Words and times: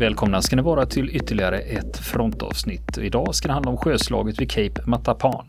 Välkomna 0.00 0.42
ska 0.42 0.56
ni 0.56 0.62
vara 0.62 0.86
till 0.86 1.16
ytterligare 1.16 1.58
ett 1.58 1.96
frontavsnitt. 1.96 2.98
Idag 2.98 3.34
ska 3.34 3.48
det 3.48 3.54
handla 3.54 3.70
om 3.70 3.76
sjöslaget 3.76 4.40
vid 4.40 4.50
Cape 4.50 4.82
Matapan. 4.86 5.46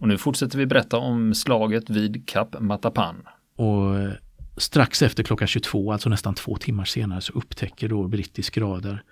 Och 0.00 0.08
nu 0.08 0.18
fortsätter 0.18 0.58
vi 0.58 0.66
berätta 0.66 0.98
om 0.98 1.34
slaget 1.34 1.90
vid 1.90 2.28
Kap 2.28 2.60
Matapan. 2.60 3.16
Och 3.56 3.98
eh, 3.98 4.12
strax 4.56 5.02
efter 5.02 5.22
klockan 5.22 5.48
22, 5.48 5.92
alltså 5.92 6.08
nästan 6.08 6.34
två 6.34 6.56
timmar 6.56 6.84
senare, 6.84 7.20
så 7.20 7.32
upptäcker 7.32 7.88
då 7.88 8.08
brittisk 8.08 8.58
radar 8.58 9.02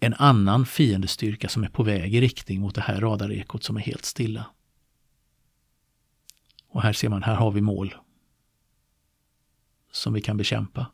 en 0.00 0.14
annan 0.14 0.66
fiendestyrka 0.66 1.48
som 1.48 1.64
är 1.64 1.68
på 1.68 1.82
väg 1.82 2.14
i 2.14 2.20
riktning 2.20 2.60
mot 2.60 2.74
det 2.74 2.80
här 2.80 3.00
radarekot 3.00 3.64
som 3.64 3.76
är 3.76 3.80
helt 3.80 4.04
stilla. 4.04 4.46
Och 6.68 6.82
här 6.82 6.92
ser 6.92 7.08
man, 7.08 7.22
här 7.22 7.34
har 7.34 7.50
vi 7.50 7.60
mål 7.60 7.94
som 9.92 10.12
vi 10.12 10.20
kan 10.20 10.36
bekämpa. 10.36 10.86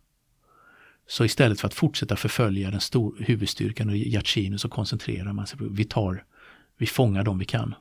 Så 1.07 1.25
istället 1.25 1.61
för 1.61 1.69
att 1.69 1.75
fortsätta 1.75 2.17
förfölja 2.17 2.71
den 2.71 2.81
stor, 2.81 3.17
huvudstyrkan 3.19 3.89
och 3.89 3.97
Yachino 3.97 4.59
så 4.59 4.69
koncentrerar 4.69 5.33
man 5.33 5.47
sig 5.47 5.59
på, 5.59 5.65
vi 5.65 5.85
tar, 5.85 6.25
vi 6.77 6.87
fångar 6.87 7.25
dem 7.25 7.39
vi 7.39 7.45
kan. 7.45 7.75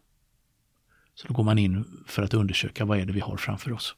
Så 1.16 1.28
då 1.28 1.34
går 1.34 1.44
man 1.44 1.58
in 1.58 2.04
för 2.08 2.24
att 2.24 2.34
undersöka 2.34 2.86
vad 2.86 3.00
är 3.00 3.06
det 3.06 3.14
vi 3.14 3.20
har 3.20 3.38
framför 3.38 3.72
oss. 3.72 3.96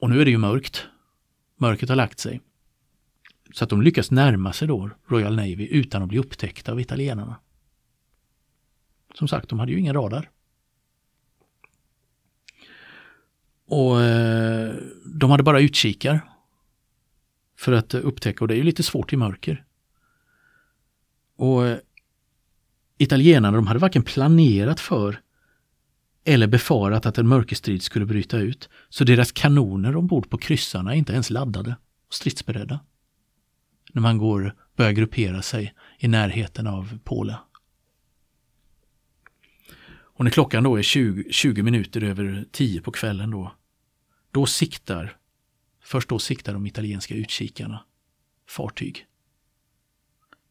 Och 0.00 0.10
nu 0.10 0.20
är 0.20 0.24
det 0.24 0.30
ju 0.30 0.38
mörkt. 0.38 0.86
Mörkret 1.56 1.88
har 1.88 1.96
lagt 1.96 2.18
sig. 2.18 2.40
Så 3.54 3.64
att 3.64 3.70
de 3.70 3.82
lyckas 3.82 4.10
närma 4.10 4.52
sig 4.52 4.68
då 4.68 4.90
Royal 5.06 5.36
Navy 5.36 5.66
utan 5.66 6.02
att 6.02 6.08
bli 6.08 6.18
upptäckta 6.18 6.72
av 6.72 6.80
italienarna. 6.80 7.36
Som 9.14 9.28
sagt, 9.28 9.48
de 9.48 9.58
hade 9.58 9.72
ju 9.72 9.78
ingen 9.78 9.94
radar. 9.94 10.30
Och 13.66 14.02
eh, 14.02 14.74
de 15.04 15.30
hade 15.30 15.42
bara 15.42 15.60
utkikar 15.60 16.20
för 17.56 17.72
att 17.72 17.94
upptäcka 17.94 18.44
och 18.44 18.48
det 18.48 18.54
är 18.54 18.56
ju 18.58 18.62
lite 18.62 18.82
svårt 18.82 19.12
i 19.12 19.16
mörker. 19.16 19.64
Och 21.36 21.66
eh, 21.66 21.78
italienarna 22.98 23.56
de 23.56 23.66
hade 23.66 23.80
varken 23.80 24.02
planerat 24.02 24.80
för 24.80 25.20
eller 26.24 26.46
befarat 26.46 27.06
att 27.06 27.18
en 27.18 27.28
mörkerstrid 27.28 27.82
skulle 27.82 28.06
bryta 28.06 28.38
ut. 28.38 28.68
Så 28.88 29.04
deras 29.04 29.32
kanoner 29.32 29.96
ombord 29.96 30.30
på 30.30 30.38
kryssarna 30.38 30.92
är 30.92 30.96
inte 30.96 31.12
ens 31.12 31.30
laddade 31.30 31.76
och 32.08 32.14
stridsberedda 32.14 32.80
när 33.98 34.02
man 34.02 34.18
går, 34.18 34.54
börjar 34.76 34.92
gruppera 34.92 35.42
sig 35.42 35.74
i 35.98 36.08
närheten 36.08 36.66
av 36.66 36.98
Pola. 37.04 37.44
Och 39.90 40.24
när 40.24 40.30
klockan 40.30 40.64
då 40.64 40.76
är 40.76 40.82
20, 40.82 41.32
20 41.32 41.62
minuter 41.62 42.02
över 42.02 42.44
10 42.52 42.80
på 42.80 42.92
kvällen 42.92 43.30
då, 43.30 43.54
då 44.30 44.46
siktar, 44.46 45.16
först 45.82 46.08
då 46.08 46.18
siktar 46.18 46.52
de 46.52 46.66
italienska 46.66 47.14
utkikarna 47.14 47.84
fartyg. 48.48 49.06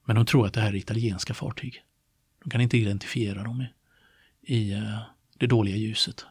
Men 0.06 0.16
de 0.16 0.26
tror 0.26 0.45
att 0.48 0.54
det 0.54 0.61
här 0.61 0.70
är 0.70 0.76
italienska 0.76 1.34
fartyg. 1.34 1.84
De 2.44 2.50
kan 2.50 2.61
inte 2.61 2.78
identifiera 2.78 3.44
dem 3.44 3.61
i, 4.42 4.56
i 4.56 4.73
eh, 4.73 5.00
det 5.38 5.48
dåliga 5.48 5.76
ljuset. 5.76 6.26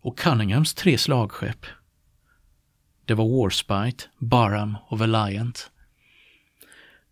Och 0.00 0.18
Cunninghams 0.18 0.74
tre 0.74 0.98
slagskepp 0.98 1.66
det 3.04 3.14
var 3.14 3.42
Warspite, 3.42 4.04
Barham 4.18 4.76
och 4.86 4.98
Valiant. 4.98 5.70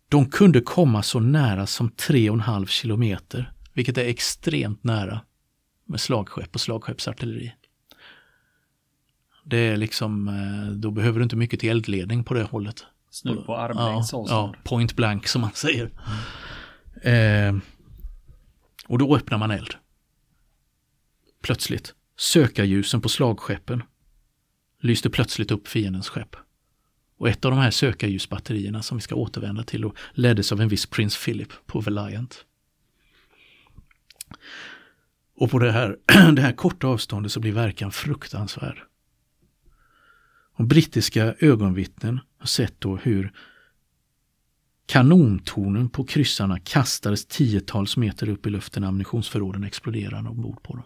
De 0.09 0.29
kunde 0.29 0.61
komma 0.61 1.03
så 1.03 1.19
nära 1.19 1.67
som 1.67 1.89
3,5 1.89 2.65
kilometer, 2.65 3.53
vilket 3.73 3.97
är 3.97 4.05
extremt 4.05 4.83
nära 4.83 5.21
med 5.85 6.01
slagskepp 6.01 6.55
och 6.55 6.61
slagskeppsartilleri. 6.61 7.53
Det 9.45 9.57
är 9.57 9.77
liksom, 9.77 10.27
eh, 10.27 10.71
då 10.71 10.91
behöver 10.91 11.19
du 11.19 11.23
inte 11.23 11.35
mycket 11.35 11.59
till 11.59 11.69
eldledning 11.69 12.23
på 12.23 12.33
det 12.33 12.43
hållet. 12.43 12.85
Snudd 13.09 13.45
på 13.45 13.57
armlängds 13.57 14.13
ja, 14.13 14.25
ja, 14.29 14.55
point 14.63 14.95
blank 14.95 15.27
som 15.27 15.41
man 15.41 15.51
säger. 15.53 15.91
Mm. 17.03 17.55
Eh, 17.57 17.63
och 18.87 18.97
då 18.97 19.15
öppnar 19.15 19.37
man 19.37 19.51
eld. 19.51 19.75
Plötsligt. 21.41 21.93
Sökarljusen 22.17 23.01
på 23.01 23.09
slagskeppen 23.09 23.83
lyste 24.83 25.09
plötsligt 25.09 25.51
upp 25.51 25.67
fiendens 25.67 26.09
skepp. 26.09 26.35
Och 27.17 27.29
ett 27.29 27.45
av 27.45 27.51
de 27.51 27.59
här 27.59 27.71
sökarljusbatterierna 27.71 28.81
som 28.81 28.97
vi 28.97 29.01
ska 29.01 29.15
återvända 29.15 29.63
till 29.63 29.85
och 29.85 29.97
leddes 30.13 30.51
av 30.51 30.61
en 30.61 30.67
viss 30.67 30.85
prins 30.85 31.25
Philip 31.25 31.53
på 31.65 31.79
Valiant. 31.81 32.45
Och 35.35 35.51
på 35.51 35.59
det 35.59 35.71
här, 35.71 35.97
det 36.31 36.41
här 36.41 36.51
korta 36.51 36.87
avståndet 36.87 37.31
så 37.31 37.39
blir 37.39 37.51
verkan 37.51 37.91
fruktansvärd. 37.91 38.83
Och 40.55 40.65
brittiska 40.65 41.35
ögonvittnen 41.39 42.19
har 42.37 42.47
sett 42.47 42.81
då 42.81 42.95
hur 42.95 43.33
kanontornen 44.85 45.89
på 45.89 46.03
kryssarna 46.03 46.59
kastades 46.59 47.25
tiotals 47.25 47.97
meter 47.97 48.29
upp 48.29 48.45
i 48.45 48.49
luften 48.49 48.81
när 48.81 48.87
ammunitionsförråden 48.87 49.63
exploderade 49.63 50.29
ombord 50.29 50.63
på 50.63 50.73
dem. 50.73 50.83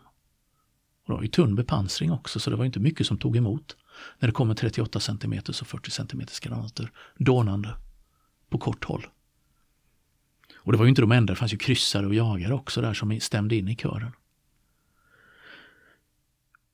Och 1.03 1.14
det 1.14 1.14
var 1.14 1.22
ju 1.22 1.28
tunn 1.28 1.56
bepansring 1.56 2.12
också 2.12 2.40
så 2.40 2.50
det 2.50 2.56
var 2.56 2.66
inte 2.66 2.79
mycket 2.79 3.08
som 3.08 3.18
tog 3.18 3.38
emot 3.38 3.75
när 4.19 4.28
det 4.28 4.34
kommer 4.34 4.53
38 4.53 5.00
cm 5.00 5.40
och 5.47 5.56
40 5.56 5.91
cm 5.91 6.22
granater 6.41 6.91
dånande 7.18 7.75
på 8.50 8.58
kort 8.58 8.85
håll. 8.85 9.08
Och 10.56 10.72
det 10.72 10.78
var 10.78 10.85
ju 10.85 10.90
inte 10.90 11.02
de 11.02 11.12
enda, 11.12 11.34
det 11.34 11.40
fanns 11.40 11.53
ju 11.53 11.58
kryssare 11.58 12.08
och 12.08 12.16
jagare 12.16 12.53
också 12.53 12.81
där 12.81 12.94
som 12.94 13.19
stämde 13.19 13.56
in 13.56 13.68
i 13.68 13.75
kören. 13.75 14.12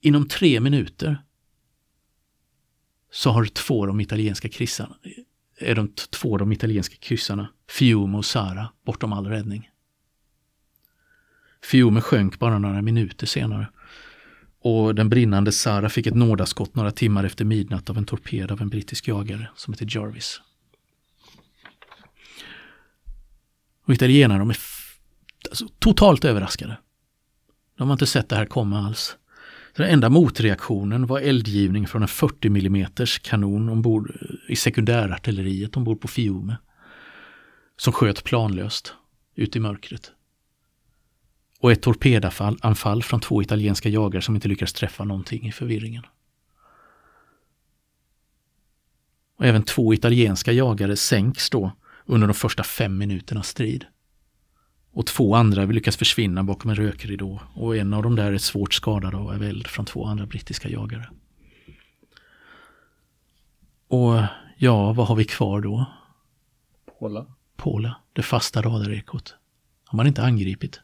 Inom 0.01 0.27
tre 0.27 0.59
minuter 0.59 1.23
så 3.11 3.29
har 3.29 3.45
två 3.45 3.81
av 3.81 3.87
de 3.87 3.99
italienska 3.99 4.49
kryssarna, 4.49 4.95
är 5.57 5.75
de 5.75 5.87
två 5.87 6.33
av 6.33 6.39
de 6.39 6.51
italienska 6.51 6.95
kryssarna, 6.95 7.49
Fiume 7.69 8.17
och 8.17 8.25
Sara, 8.25 8.69
bortom 8.85 9.13
all 9.13 9.27
räddning. 9.27 9.69
Fiume 11.61 12.01
sjönk 12.01 12.39
bara 12.39 12.59
några 12.59 12.81
minuter 12.81 13.27
senare 13.27 13.67
och 14.63 14.95
den 14.95 15.09
brinnande 15.09 15.51
Sara 15.51 15.89
fick 15.89 16.07
ett 16.07 16.15
nådaskott 16.15 16.75
några 16.75 16.91
timmar 16.91 17.23
efter 17.23 17.45
midnatt 17.45 17.89
av 17.89 17.97
en 17.97 18.05
torped 18.05 18.51
av 18.51 18.61
en 18.61 18.69
brittisk 18.69 19.07
jagare 19.07 19.49
som 19.55 19.73
heter 19.73 19.87
Jarvis. 19.89 20.41
Och 23.85 23.93
italienarna 23.93 24.39
de 24.39 24.49
är 24.49 24.57
alltså, 25.49 25.67
totalt 25.79 26.25
överraskade. 26.25 26.77
De 27.77 27.87
har 27.87 27.93
inte 27.93 28.05
sett 28.05 28.29
det 28.29 28.35
här 28.35 28.45
komma 28.45 28.87
alls. 28.87 29.17
Den 29.75 29.89
enda 29.89 30.09
motreaktionen 30.09 31.07
var 31.07 31.19
eldgivning 31.19 31.87
från 31.87 32.01
en 32.01 32.07
40 32.07 32.47
mm 32.47 32.87
kanon 33.21 33.69
ombord 33.69 34.09
eh, 34.21 34.51
i 34.51 34.55
sekundärartilleriet 34.55 35.77
ombord 35.77 36.01
på 36.01 36.07
Fiume. 36.07 36.57
Som 37.77 37.93
sköt 37.93 38.23
planlöst 38.23 38.93
ut 39.35 39.55
i 39.55 39.59
mörkret 39.59 40.11
och 41.63 41.71
ett 41.71 41.81
torpedanfall 41.81 43.03
från 43.03 43.19
två 43.19 43.41
italienska 43.41 43.89
jagare 43.89 44.21
som 44.21 44.35
inte 44.35 44.47
lyckades 44.47 44.73
träffa 44.73 45.03
någonting 45.03 45.47
i 45.47 45.51
förvirringen. 45.51 46.03
Och 49.37 49.45
även 49.45 49.63
två 49.63 49.93
italienska 49.93 50.51
jagare 50.51 50.95
sänks 50.95 51.49
då 51.49 51.71
under 52.05 52.27
de 52.27 52.33
första 52.33 52.63
fem 52.63 52.97
minuternas 52.97 53.47
strid. 53.47 53.85
Och 54.91 55.05
två 55.05 55.35
andra 55.35 55.65
lyckas 55.65 55.97
försvinna 55.97 56.43
bakom 56.43 56.69
en 56.69 56.75
rökridå 56.75 57.41
och 57.55 57.77
en 57.77 57.93
av 57.93 58.03
dem 58.03 58.15
där 58.15 58.31
är 58.31 58.37
svårt 58.37 58.73
skadad 58.73 59.15
av 59.15 59.43
eld 59.43 59.67
från 59.67 59.85
två 59.85 60.05
andra 60.05 60.25
brittiska 60.25 60.69
jagare. 60.69 61.09
Och 63.87 64.23
ja, 64.57 64.93
vad 64.93 65.07
har 65.07 65.15
vi 65.15 65.25
kvar 65.25 65.61
då? 65.61 65.85
Pola. 66.99 67.25
Pola, 67.55 67.95
det 68.13 68.23
fasta 68.23 68.61
radarekot. 68.61 69.35
Har 69.85 69.97
man 69.97 70.07
inte 70.07 70.23
angripit. 70.23 70.81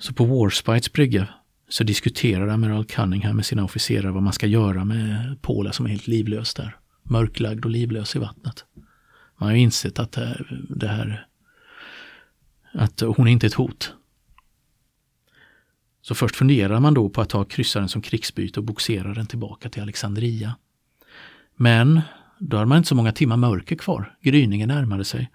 Så 0.00 0.12
på 0.12 0.24
Warspites 0.24 0.92
brygga 0.92 1.28
så 1.68 1.84
diskuterar 1.84 2.48
Amiral 2.48 2.84
Cunningham 2.84 3.36
med 3.36 3.46
sina 3.46 3.64
officerare 3.64 4.12
vad 4.12 4.22
man 4.22 4.32
ska 4.32 4.46
göra 4.46 4.84
med 4.84 5.36
Paula 5.42 5.72
som 5.72 5.86
är 5.86 5.90
helt 5.90 6.06
livlös 6.06 6.54
där. 6.54 6.76
Mörklagd 7.02 7.64
och 7.64 7.70
livlös 7.70 8.16
i 8.16 8.18
vattnet. 8.18 8.64
Man 9.38 9.48
har 9.48 9.56
ju 9.56 9.62
insett 9.62 9.98
att 9.98 10.18
det 10.68 10.88
här, 10.88 11.26
att 12.72 13.00
hon 13.00 13.28
är 13.28 13.32
inte 13.32 13.46
är 13.46 13.48
ett 13.48 13.54
hot. 13.54 13.94
Så 16.02 16.14
först 16.14 16.36
funderar 16.36 16.80
man 16.80 16.94
då 16.94 17.08
på 17.08 17.20
att 17.20 17.28
ta 17.28 17.44
kryssaren 17.44 17.88
som 17.88 18.02
krigsbyte 18.02 18.60
och 18.60 18.66
boxera 18.66 19.14
den 19.14 19.26
tillbaka 19.26 19.68
till 19.68 19.82
Alexandria. 19.82 20.56
Men 21.56 22.00
då 22.38 22.56
har 22.56 22.64
man 22.64 22.78
inte 22.78 22.88
så 22.88 22.94
många 22.94 23.12
timmar 23.12 23.36
mörker 23.36 23.76
kvar. 23.76 24.16
Gryningen 24.22 24.68
närmade 24.68 25.04
sig. 25.04 25.30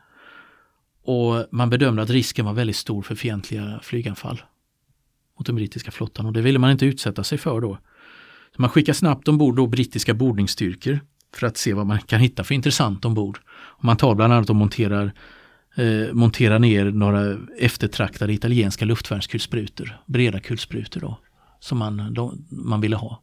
Och 1.03 1.45
man 1.51 1.69
bedömde 1.69 2.01
att 2.01 2.09
risken 2.09 2.45
var 2.45 2.53
väldigt 2.53 2.75
stor 2.75 3.01
för 3.01 3.15
fientliga 3.15 3.79
flyganfall 3.83 4.41
mot 5.39 5.45
den 5.45 5.55
brittiska 5.55 5.91
flottan 5.91 6.25
och 6.25 6.33
det 6.33 6.41
ville 6.41 6.59
man 6.59 6.71
inte 6.71 6.85
utsätta 6.85 7.23
sig 7.23 7.37
för 7.37 7.61
då. 7.61 7.77
Så 8.55 8.61
man 8.61 8.69
skickar 8.69 8.93
snabbt 8.93 9.27
ombord 9.27 9.55
då 9.55 9.67
brittiska 9.67 10.13
bordningsstyrkor 10.13 10.99
för 11.35 11.47
att 11.47 11.57
se 11.57 11.73
vad 11.73 11.85
man 11.85 11.99
kan 11.99 12.19
hitta 12.19 12.43
för 12.43 12.55
intressant 12.55 13.05
ombord. 13.05 13.39
Och 13.47 13.83
man 13.83 13.97
tar 13.97 14.15
bland 14.15 14.33
annat 14.33 14.49
och 14.49 14.55
monterar 14.55 15.13
eh, 15.75 16.13
monterar 16.13 16.59
ner 16.59 16.85
några 16.85 17.37
eftertraktade 17.57 18.33
italienska 18.33 18.85
luftvärnskulsprutor, 18.85 20.01
breda 20.05 20.39
kulsprutor 20.39 21.01
då, 21.01 21.19
som 21.59 21.77
man, 21.77 22.13
de, 22.13 22.45
man 22.49 22.81
ville 22.81 22.95
ha. 22.95 23.21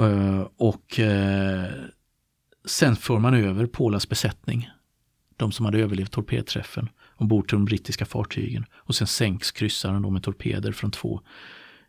Uh, 0.00 0.46
och 0.56 0.98
uh, 0.98 1.64
sen 2.64 2.96
får 2.96 3.18
man 3.18 3.34
över 3.34 3.66
Polas 3.66 4.08
besättning, 4.08 4.70
de 5.36 5.52
som 5.52 5.64
hade 5.64 5.78
överlevt 5.78 6.12
torpedträffen, 6.12 6.88
ombord 7.18 7.48
till 7.48 7.56
de 7.56 7.64
brittiska 7.64 8.06
fartygen. 8.06 8.64
Och 8.72 8.94
sen 8.94 9.06
sänks 9.06 9.52
kryssaren 9.52 10.02
då 10.02 10.10
med 10.10 10.22
torpeder 10.22 10.72
från 10.72 10.90
två 10.90 11.20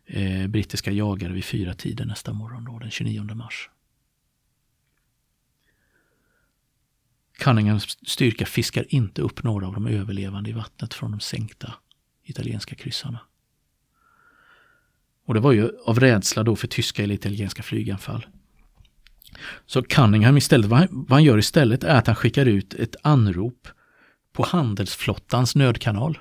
eh, 0.06 0.46
brittiska 0.46 0.90
jagare 0.90 1.32
vid 1.32 1.44
fyra 1.44 1.74
tiden 1.74 2.08
nästa 2.08 2.32
morgon, 2.32 2.64
då, 2.64 2.78
den 2.78 2.90
29 2.90 3.34
mars. 3.34 3.70
Cunninghams 7.38 7.98
styrka 8.06 8.46
fiskar 8.46 8.84
inte 8.88 9.22
upp 9.22 9.42
några 9.42 9.66
av 9.66 9.74
de 9.74 9.86
överlevande 9.86 10.50
i 10.50 10.52
vattnet 10.52 10.94
från 10.94 11.10
de 11.10 11.20
sänkta 11.20 11.74
italienska 12.22 12.74
kryssarna. 12.74 13.20
Och 15.26 15.34
det 15.34 15.40
var 15.40 15.52
ju 15.52 15.70
av 15.84 16.00
rädsla 16.00 16.42
då 16.42 16.56
för 16.56 16.66
tyska 16.66 17.02
eller 17.02 17.14
italienska 17.14 17.62
flyganfall. 17.62 18.26
Så 19.66 19.82
Cunningham 19.82 20.36
istället, 20.36 20.66
vad 20.66 21.10
han, 21.10 21.24
gör 21.24 21.38
istället 21.38 21.84
är 21.84 21.94
att 21.94 22.06
han 22.06 22.16
skickar 22.16 22.46
ut 22.46 22.74
ett 22.74 22.96
anrop 23.02 23.68
på 24.40 24.46
handelsflottans 24.46 25.56
nödkanal. 25.56 26.18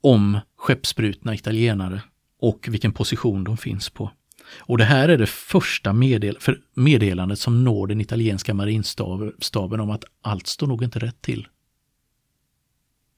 Om 0.00 0.40
skeppsbrutna 0.56 1.34
italienare 1.34 2.02
och 2.40 2.68
vilken 2.70 2.92
position 2.92 3.44
de 3.44 3.56
finns 3.56 3.90
på. 3.90 4.10
Och 4.58 4.78
det 4.78 4.84
här 4.84 5.08
är 5.08 5.18
det 5.18 5.26
första 5.26 5.92
meddel 5.92 6.36
för 6.40 6.58
meddelandet 6.74 7.38
som 7.38 7.64
når 7.64 7.86
den 7.86 8.00
italienska 8.00 8.54
marinstaben 8.54 9.80
om 9.80 9.90
att 9.90 10.04
allt 10.20 10.46
står 10.46 10.66
nog 10.66 10.82
inte 10.82 10.98
rätt 10.98 11.22
till. 11.22 11.48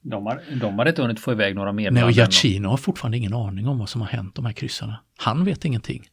De 0.03 0.27
har, 0.27 0.43
de 0.61 0.79
har 0.79 0.87
inte 0.87 1.03
hunnit 1.03 1.21
få 1.21 1.33
iväg 1.33 1.55
några 1.55 1.73
meddelanden. 1.73 2.03
Nej, 2.03 2.09
och 2.09 2.13
Giacchino 2.13 2.69
har 2.69 2.77
fortfarande 2.77 3.17
ingen 3.17 3.35
aning 3.35 3.69
om 3.69 3.79
vad 3.79 3.89
som 3.89 4.01
har 4.01 4.09
hänt 4.09 4.35
de 4.35 4.45
här 4.45 4.53
kryssarna. 4.53 5.01
Han 5.17 5.45
vet 5.45 5.65
ingenting. 5.65 6.05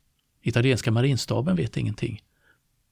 Italienska 0.42 0.92
marinstaben 0.92 1.56
vet 1.56 1.78
ingenting. 1.78 2.22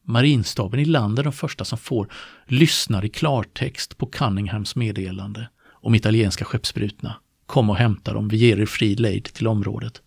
Marinstaben 0.10 0.80
i 0.80 0.86
land 0.86 1.20
är 1.20 1.24
de 1.24 1.34
första 1.34 1.66
som 1.66 1.78
får 1.78 2.12
lyssnar 2.46 3.06
i 3.06 3.10
klartext 3.10 3.98
på 3.98 4.06
Cunninghams 4.06 4.76
meddelande 4.76 5.50
om 5.72 5.96
italienska 5.96 6.46
skeppsbrutna. 6.46 7.16
Kom 7.46 7.70
och 7.70 7.76
hämta 7.76 8.14
dem, 8.14 8.28
vi 8.28 8.38
ger 8.38 8.60
er 8.60 8.66
fri 8.66 8.96
lejd 8.96 9.24
till 9.24 9.48
området. 9.48 10.02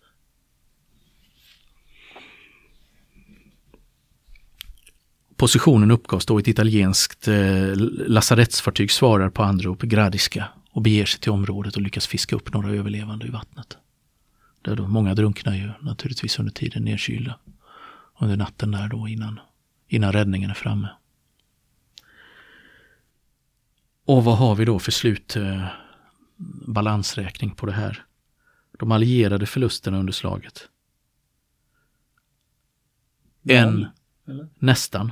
Positionen 5.35 5.91
uppgavs 5.91 6.25
då 6.25 6.39
ett 6.39 6.47
italienskt 6.47 7.27
eh, 7.27 7.73
lasarettsfartyg 8.07 8.91
svarar 8.91 9.29
på 9.29 9.43
anrop 9.43 9.81
Gradiska 9.81 10.47
och 10.71 10.81
beger 10.81 11.05
sig 11.05 11.19
till 11.19 11.31
området 11.31 11.75
och 11.75 11.81
lyckas 11.81 12.07
fiska 12.07 12.35
upp 12.35 12.53
några 12.53 12.69
överlevande 12.69 13.27
i 13.27 13.29
vattnet. 13.29 13.77
Där 14.61 14.75
då 14.75 14.87
många 14.87 15.15
drunknar 15.15 15.55
ju 15.55 15.71
naturligtvis 15.81 16.39
under 16.39 16.53
tiden 16.53 16.83
nedkylda. 16.83 17.39
Under 18.19 18.37
natten 18.37 18.71
där 18.71 18.87
då 18.87 19.07
innan, 19.07 19.39
innan 19.93 20.11
räddningen 20.11 20.49
är 20.49 20.53
framme. 20.53 20.89
Och 24.05 24.23
vad 24.23 24.37
har 24.37 24.55
vi 24.55 24.65
då 24.65 24.79
för 24.79 24.91
slut 24.91 25.35
eh, 25.35 25.67
på 27.55 27.65
det 27.65 27.71
här? 27.71 28.05
De 28.79 28.91
allierade 28.91 29.45
förlusterna 29.45 29.99
under 29.99 30.13
slaget. 30.13 30.69
En, 33.43 33.87
Eller? 34.27 34.49
nästan, 34.59 35.11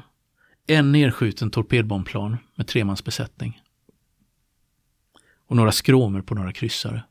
en 0.68 0.92
nedskjuten 0.92 1.52
torpedbombplan 1.52 2.38
med 2.56 2.68
tremans 2.68 3.04
besättning. 3.04 3.62
Och 5.48 5.56
några 5.56 5.72
skråmer 5.72 6.22
på 6.22 6.36
några 6.36 6.54
kryssare. 6.54 7.04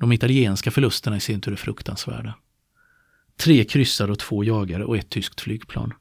De 0.00 0.12
italienska 0.12 0.70
förlusterna 0.70 1.16
i 1.16 1.20
sin 1.20 1.40
tur 1.40 1.52
är 1.52 1.56
fruktansvärda. 1.56 2.34
Tre 3.36 3.64
kryssare 3.64 4.12
och 4.12 4.18
två 4.18 4.44
jagare 4.44 4.84
och 4.84 4.96
ett 4.96 5.10
tyskt 5.10 5.40
flygplan. 5.40 5.92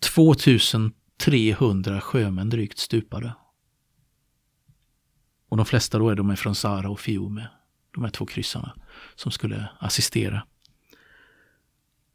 2300 0.00 2.00
sjömän 2.00 2.50
drygt 2.50 2.78
stupade. 2.78 3.34
Och 5.48 5.56
de 5.56 5.66
flesta 5.66 5.98
då 5.98 6.08
är 6.08 6.14
de 6.14 6.36
från 6.36 6.54
Sara 6.54 6.90
och 6.90 7.00
Fiume, 7.00 7.48
de 7.94 8.04
här 8.04 8.10
två 8.10 8.26
kryssarna 8.26 8.76
som 9.14 9.32
skulle 9.32 9.68
assistera. 9.78 10.46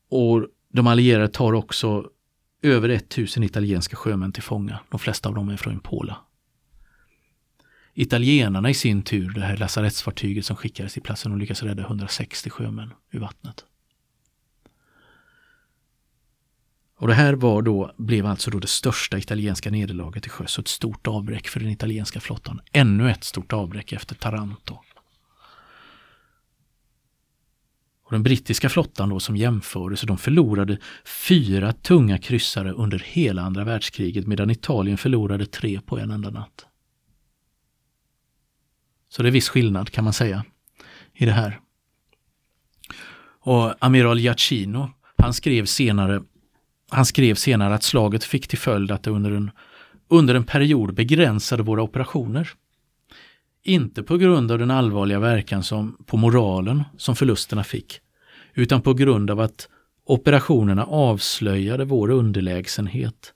Och 0.10 0.48
de 0.70 0.88
allierade 0.88 1.28
tar 1.28 1.54
också 1.54 2.10
över 2.62 2.90
1000 2.90 3.44
italienska 3.44 3.96
sjömän 3.96 4.32
till 4.32 4.44
fånga. 4.44 4.80
De 4.90 5.00
flesta 5.00 5.30
av 5.30 5.36
dem 5.36 5.50
är 5.50 5.58
från 5.58 5.80
Pola. 5.80 6.18
Italienarna 7.94 8.70
i 8.70 8.74
sin 8.74 9.02
tur, 9.02 9.30
det 9.30 9.42
här 9.42 9.58
lasarettsfartyget 9.58 10.46
som 10.46 10.56
skickades 10.56 10.94
till 10.94 11.02
platsen, 11.02 11.32
de 11.32 11.40
lyckas 11.40 11.64
rädda 11.64 11.84
160 11.84 12.50
sjömän 12.50 12.94
ur 13.12 13.20
vattnet. 13.20 13.66
Och 17.02 17.08
det 17.08 17.14
här 17.14 17.34
var 17.34 17.62
då, 17.62 17.92
blev 17.98 18.26
alltså 18.26 18.52
då 18.52 18.60
det 18.60 18.68
största 18.68 19.18
italienska 19.18 19.72
nederlaget 19.72 20.24
till 20.24 20.32
sjöss 20.32 20.58
och 20.58 20.62
ett 20.62 20.68
stort 20.68 21.08
avbräck 21.08 21.48
för 21.48 21.60
den 21.60 21.70
italienska 21.70 22.20
flottan. 22.20 22.62
Ännu 22.72 23.12
ett 23.12 23.24
stort 23.24 23.54
avbräck 23.54 23.94
efter 23.94 24.16
Taranto. 24.16 24.80
Och 28.04 28.12
den 28.12 28.24
brittiska 28.24 28.70
flottan 28.70 29.10
då 29.10 29.20
som 29.20 29.38
jämförelse, 29.38 30.06
de 30.06 30.18
förlorade 30.18 30.78
fyra 31.06 31.74
tunga 31.74 32.18
kryssare 32.18 32.72
under 32.72 33.00
hela 33.00 33.42
andra 33.42 33.64
världskriget 33.64 34.28
medan 34.28 34.50
Italien 34.50 34.98
förlorade 34.98 35.46
tre 35.46 35.82
på 35.82 36.00
en 36.00 36.12
enda 36.12 36.30
natt. 36.30 36.66
Så 39.10 39.24
det 39.24 39.30
är 39.30 39.32
viss 39.32 39.50
skillnad 39.50 39.90
kan 39.90 40.04
man 40.04 40.14
säga 40.14 40.46
i 41.14 41.26
det 41.26 41.32
här. 41.32 41.60
Och 43.40 43.86
amiral 43.86 44.20
Giacchino, 44.20 44.90
han 45.18 45.34
skrev 45.34 45.66
senare 45.66 46.22
han 46.92 47.06
skrev 47.06 47.36
senare 47.36 47.74
att 47.74 47.84
slaget 47.84 48.24
fick 48.24 48.48
till 48.48 48.58
följd 48.58 48.92
att 48.92 49.04
det 49.04 49.12
under 49.12 49.32
en, 49.32 49.52
under 50.08 50.36
en 50.36 50.44
period 50.44 50.94
begränsade 50.94 51.64
våra 51.64 51.82
operationer. 51.82 52.50
Inte 53.64 54.04
på 54.04 54.18
grund 54.18 54.52
av 54.52 54.60
den 54.60 54.72
allvarliga 54.72 55.20
verkan 55.20 55.64
som, 55.64 55.98
på 56.06 56.18
moralen 56.18 56.84
som 56.98 57.16
förlusterna 57.16 57.64
fick, 57.64 58.00
utan 58.54 58.82
på 58.82 58.94
grund 58.94 59.32
av 59.32 59.40
att 59.40 59.70
operationerna 60.06 60.86
avslöjade 60.86 61.86
vår 61.86 62.10
underlägsenhet 62.10 63.34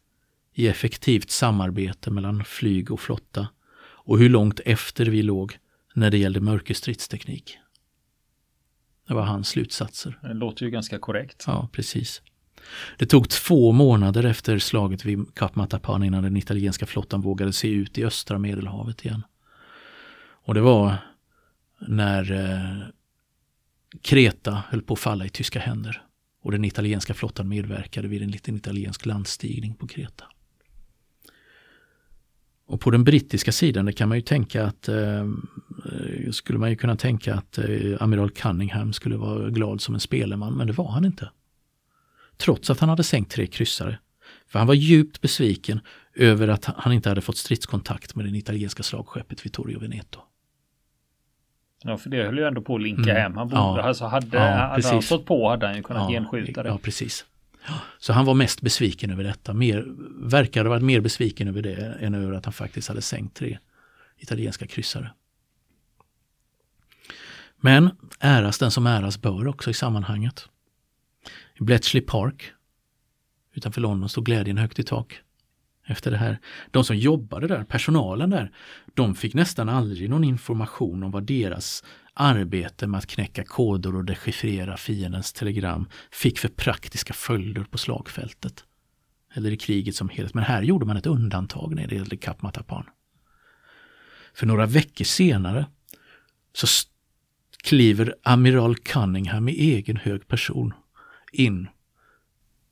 i 0.54 0.68
effektivt 0.68 1.30
samarbete 1.30 2.12
mellan 2.12 2.44
flyg 2.44 2.92
och 2.92 3.00
flotta 3.00 3.48
och 3.78 4.20
hur 4.20 4.30
långt 4.30 4.60
efter 4.66 5.06
vi 5.06 5.22
låg 5.22 5.58
när 5.94 6.12
det 6.12 6.18
gällde 6.18 6.40
mörkerstridsteknik. 6.40 7.58
Det 9.08 9.14
var 9.14 9.24
hans 9.24 9.48
slutsatser. 9.48 10.20
Det 10.22 10.34
låter 10.34 10.66
ju 10.66 10.72
ganska 10.72 11.00
korrekt. 11.00 11.44
Ja, 11.48 11.70
precis. 11.72 12.22
Det 12.98 13.06
tog 13.06 13.30
två 13.30 13.72
månader 13.72 14.24
efter 14.24 14.60
slaget 14.60 15.06
vid 15.06 15.36
Kap 15.36 15.56
Matapan 15.56 16.04
innan 16.04 16.24
den 16.24 16.38
italienska 16.38 16.86
flottan 16.86 17.22
vågade 17.22 17.54
se 17.54 17.70
ut 17.70 17.98
i 17.98 18.06
östra 18.06 18.38
medelhavet 18.38 19.06
igen. 19.06 19.24
Och 20.46 20.54
det 20.54 20.62
var 20.62 20.98
när 21.80 22.32
eh, 22.32 22.88
Kreta 24.02 24.64
höll 24.70 24.82
på 24.82 24.94
att 24.94 25.00
falla 25.00 25.26
i 25.26 25.30
tyska 25.30 25.60
händer 25.60 26.02
och 26.42 26.52
den 26.52 26.66
italienska 26.66 27.14
flottan 27.14 27.50
medverkade 27.50 28.08
vid 28.08 28.22
en 28.22 28.32
liten 28.32 28.56
italiensk 28.56 29.06
landstigning 29.06 29.74
på 29.74 29.88
Kreta. 29.88 30.26
Och 32.68 32.82
på 32.82 32.92
den 32.92 33.04
brittiska 33.04 33.52
sidan, 33.52 33.86
det 33.86 33.94
kan 33.94 34.10
man 34.10 34.18
ju 34.18 34.22
tänka 34.22 34.66
att 34.66 34.88
eh, 34.88 35.30
skulle 36.32 36.60
man 36.60 36.70
ju 36.70 36.76
kunna 36.76 36.96
tänka 36.96 37.36
att 37.36 37.58
eh, 37.58 37.98
amiral 38.00 38.32
Cunningham 38.32 38.94
skulle 38.94 39.18
vara 39.18 39.50
glad 39.50 39.82
som 39.82 39.94
en 39.94 40.00
speleman, 40.02 40.54
men 40.54 40.68
det 40.68 40.74
var 40.74 40.92
han 40.92 41.06
inte 41.06 41.30
trots 42.38 42.70
att 42.70 42.80
han 42.80 42.90
hade 42.90 43.04
sänkt 43.04 43.32
tre 43.32 43.48
kryssare. 43.48 44.00
För 44.48 44.60
han 44.60 44.68
var 44.68 44.76
djupt 44.76 45.22
besviken 45.22 45.80
över 46.16 46.48
att 46.48 46.66
han 46.66 46.94
inte 46.94 47.10
hade 47.10 47.22
fått 47.22 47.38
stridskontakt 47.38 48.16
med 48.16 48.26
det 48.26 48.38
italienska 48.38 48.84
slagskeppet 48.84 49.46
Vittorio 49.46 49.80
Veneto. 49.80 50.20
Ja, 51.84 51.98
för 51.98 52.10
det 52.10 52.24
höll 52.24 52.38
ju 52.38 52.48
ändå 52.48 52.62
på 52.62 52.76
att 52.76 52.82
linka 52.82 53.12
mm. 53.12 53.16
hem. 53.16 53.38
Han 53.38 53.48
borde, 53.48 53.62
ja. 53.62 53.82
alltså 53.82 54.06
hade, 54.06 54.38
ja, 54.38 54.44
hade 54.44 54.88
han 54.88 55.02
stått 55.02 55.26
på 55.26 55.50
hade 55.50 55.68
han 55.68 55.76
ju 55.76 55.84
kunnat 55.84 56.12
ja, 56.12 56.20
genskjuta 56.20 56.64
det. 56.64 56.70
Ja, 56.70 56.78
precis. 56.78 57.26
Så 58.00 58.14
han 58.14 58.26
var 58.26 58.34
mest 58.34 58.62
besviken 58.62 59.12
över 59.12 59.24
detta. 59.24 59.54
Mer, 59.54 59.86
verkade 60.30 60.70
ha 60.70 60.76
varit 60.76 60.84
mer 60.84 61.02
besviken 61.02 61.48
över 61.48 61.62
det 61.62 61.98
än 62.02 62.14
över 62.14 62.34
att 62.34 62.46
han 62.46 62.54
faktiskt 62.54 62.88
hade 62.88 63.02
sänkt 63.02 63.38
tre 63.38 63.58
italienska 64.18 64.68
kryssare. 64.68 65.12
Men 67.58 67.90
äras 68.20 68.58
den 68.58 68.72
som 68.72 68.88
äras 68.88 69.22
bör 69.22 69.48
också 69.48 69.70
i 69.70 69.74
sammanhanget. 69.74 70.50
I 71.60 71.64
Bletchley 71.64 72.02
Park 72.02 72.52
utanför 73.54 73.82
London 73.82 74.10
stod 74.10 74.26
glädjen 74.26 74.58
högt 74.58 74.80
i 74.80 74.84
tak. 74.84 75.22
Efter 75.88 76.12
det 76.12 76.18
här. 76.18 76.40
De 76.72 76.84
som 76.84 76.98
jobbade 76.98 77.48
där, 77.48 77.64
personalen 77.64 78.30
där, 78.30 78.52
de 78.94 79.16
fick 79.16 79.34
nästan 79.34 79.70
aldrig 79.70 80.10
någon 80.10 80.24
information 80.24 81.04
om 81.04 81.12
vad 81.12 81.24
deras 81.24 81.84
arbete 82.14 82.88
med 82.88 82.98
att 82.98 83.08
knäcka 83.08 83.44
koder 83.44 83.96
och 83.96 84.06
dechiffrera 84.06 84.78
fiendens 84.78 85.34
telegram 85.34 85.90
fick 86.12 86.40
för 86.40 86.48
praktiska 86.48 87.14
följder 87.14 87.64
på 87.64 87.78
slagfältet. 87.78 88.64
eller 89.34 89.52
i 89.52 89.58
kriget 89.58 89.96
som 89.96 90.10
helhet. 90.10 90.34
Men 90.34 90.44
här 90.44 90.62
gjorde 90.62 90.86
man 90.86 90.98
ett 90.98 91.06
undantag 91.06 91.76
när 91.76 91.88
det 91.88 91.96
gällde 91.96 92.18
Kap 92.18 92.42
Matapan. 92.42 92.86
För 94.34 94.46
några 94.46 94.66
veckor 94.66 95.06
senare 95.06 95.66
så 96.54 96.68
kliver 97.64 98.16
amiral 98.24 98.76
Cunningham 98.76 99.50
i 99.50 99.52
egen 99.52 99.98
hög 99.98 100.28
person 100.28 100.74
in 101.36 101.68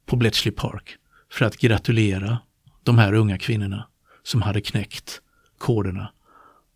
på 0.05 0.15
Bletchley 0.15 0.51
Park 0.51 0.97
för 1.29 1.45
att 1.45 1.57
gratulera 1.57 2.37
de 2.83 2.97
här 2.97 3.13
unga 3.13 3.37
kvinnorna 3.37 3.87
som 4.23 4.41
hade 4.41 4.61
knäckt 4.61 5.21
koderna 5.57 6.13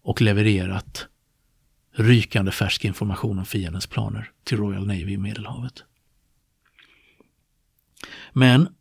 och 0.02 0.22
levererat 0.22 1.08
rykande 1.92 2.52
färsk 2.52 2.86
information 2.86 3.40
om 3.40 3.46
fiendens 3.46 3.88
planer 3.88 4.32
till 4.44 4.58
Royal 4.58 4.88
Navy 4.88 5.14
i 5.14 5.18
Medelhavet. 5.18 5.84
Men 8.34 8.76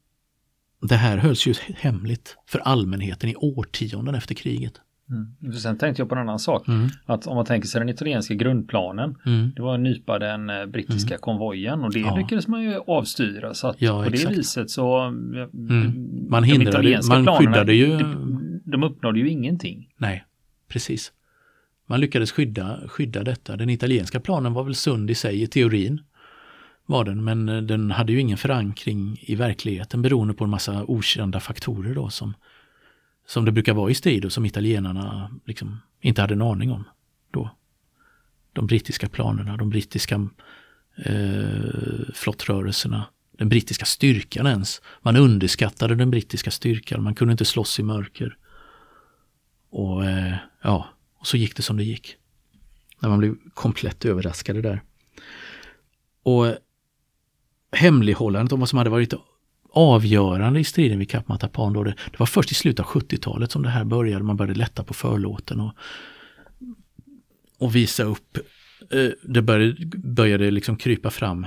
det 0.80 0.96
här 0.96 1.16
hölls 1.16 1.46
ju 1.46 1.54
hemligt 1.76 2.36
för 2.46 2.58
allmänheten 2.58 3.30
i 3.30 3.36
årtionden 3.36 4.14
efter 4.14 4.34
kriget. 4.34 4.80
Mm. 5.10 5.52
Sen 5.52 5.78
tänkte 5.78 6.02
jag 6.02 6.08
på 6.08 6.14
en 6.14 6.20
annan 6.20 6.38
sak. 6.38 6.68
Mm. 6.68 6.88
Att 7.06 7.26
om 7.26 7.36
man 7.36 7.44
tänker 7.44 7.68
sig 7.68 7.78
den 7.78 7.88
italienska 7.88 8.34
grundplanen. 8.34 9.16
Mm. 9.26 9.52
Det 9.56 9.62
var 9.62 9.74
att 9.74 9.80
nypa 9.80 10.18
den 10.18 10.50
eh, 10.50 10.66
brittiska 10.66 11.14
mm. 11.14 11.20
konvojen 11.20 11.84
och 11.84 11.92
det 11.92 12.00
ja. 12.00 12.16
lyckades 12.16 12.48
man 12.48 12.62
ju 12.62 12.80
avstyra. 12.86 13.54
Så 13.54 13.68
att 13.68 13.82
ja, 13.82 14.02
på 14.02 14.08
exakt. 14.08 14.30
det 14.30 14.36
viset 14.36 14.70
så. 14.70 15.00
Mm. 15.00 16.28
Man 16.30 16.44
hindrade, 16.44 17.00
man 17.08 17.24
planerna, 17.24 17.38
skyddade 17.38 17.74
ju. 17.74 17.98
De, 17.98 18.60
de 18.64 18.82
uppnådde 18.82 19.18
ju 19.18 19.28
ingenting. 19.28 19.88
Nej, 19.96 20.24
precis. 20.68 21.12
Man 21.86 22.00
lyckades 22.00 22.32
skydda, 22.32 22.80
skydda 22.88 23.24
detta. 23.24 23.56
Den 23.56 23.70
italienska 23.70 24.20
planen 24.20 24.52
var 24.52 24.64
väl 24.64 24.74
sund 24.74 25.10
i 25.10 25.14
sig 25.14 25.42
i 25.42 25.46
teorin. 25.46 26.00
Var 26.86 27.04
den, 27.04 27.24
men 27.24 27.48
eh, 27.48 27.62
den 27.62 27.90
hade 27.90 28.12
ju 28.12 28.20
ingen 28.20 28.38
förankring 28.38 29.18
i 29.20 29.34
verkligheten 29.34 30.02
beroende 30.02 30.34
på 30.34 30.44
en 30.44 30.50
massa 30.50 30.84
okända 30.84 31.40
faktorer 31.40 31.94
då 31.94 32.08
som 32.08 32.34
som 33.26 33.44
det 33.44 33.52
brukar 33.52 33.74
vara 33.74 33.90
i 33.90 33.94
strid 33.94 34.24
och 34.24 34.32
som 34.32 34.46
italienarna 34.46 35.30
liksom 35.44 35.80
inte 36.00 36.20
hade 36.20 36.34
en 36.34 36.42
aning 36.42 36.72
om 36.72 36.84
då. 37.30 37.50
De 38.52 38.66
brittiska 38.66 39.08
planerna, 39.08 39.56
de 39.56 39.70
brittiska 39.70 40.28
eh, 40.96 42.14
flottrörelserna, 42.14 43.04
den 43.38 43.48
brittiska 43.48 43.84
styrkan 43.84 44.46
ens. 44.46 44.82
Man 45.02 45.16
underskattade 45.16 45.94
den 45.94 46.10
brittiska 46.10 46.50
styrkan, 46.50 47.02
man 47.02 47.14
kunde 47.14 47.32
inte 47.32 47.44
slåss 47.44 47.78
i 47.78 47.82
mörker. 47.82 48.36
Och 49.70 50.04
eh, 50.04 50.34
ja, 50.62 50.88
och 51.18 51.26
så 51.26 51.36
gick 51.36 51.56
det 51.56 51.62
som 51.62 51.76
det 51.76 51.84
gick. 51.84 52.16
När 53.00 53.08
man 53.08 53.18
blev 53.18 53.36
komplett 53.54 54.04
överraskade 54.04 54.62
där. 54.62 54.82
Och 56.22 56.46
eh, 56.46 56.56
hemlighållandet 57.72 58.52
om 58.52 58.60
vad 58.60 58.68
som 58.68 58.78
hade 58.78 58.90
varit 58.90 59.14
avgörande 59.76 60.60
i 60.60 60.64
striden 60.64 60.98
vid 60.98 61.10
Kap 61.10 61.28
Matapan. 61.28 61.72
Då 61.72 61.84
det, 61.84 61.94
det 62.10 62.18
var 62.18 62.26
först 62.26 62.52
i 62.52 62.54
slutet 62.54 62.86
av 62.86 62.92
70-talet 62.92 63.52
som 63.52 63.62
det 63.62 63.68
här 63.68 63.84
började. 63.84 64.24
Man 64.24 64.36
började 64.36 64.58
lätta 64.58 64.84
på 64.84 64.94
förlåten 64.94 65.60
och, 65.60 65.72
och 67.58 67.76
visa 67.76 68.02
upp. 68.02 68.38
Eh, 68.90 69.08
det 69.22 69.42
började, 69.42 69.86
började 69.96 70.50
liksom 70.50 70.76
krypa 70.76 71.10
fram 71.10 71.46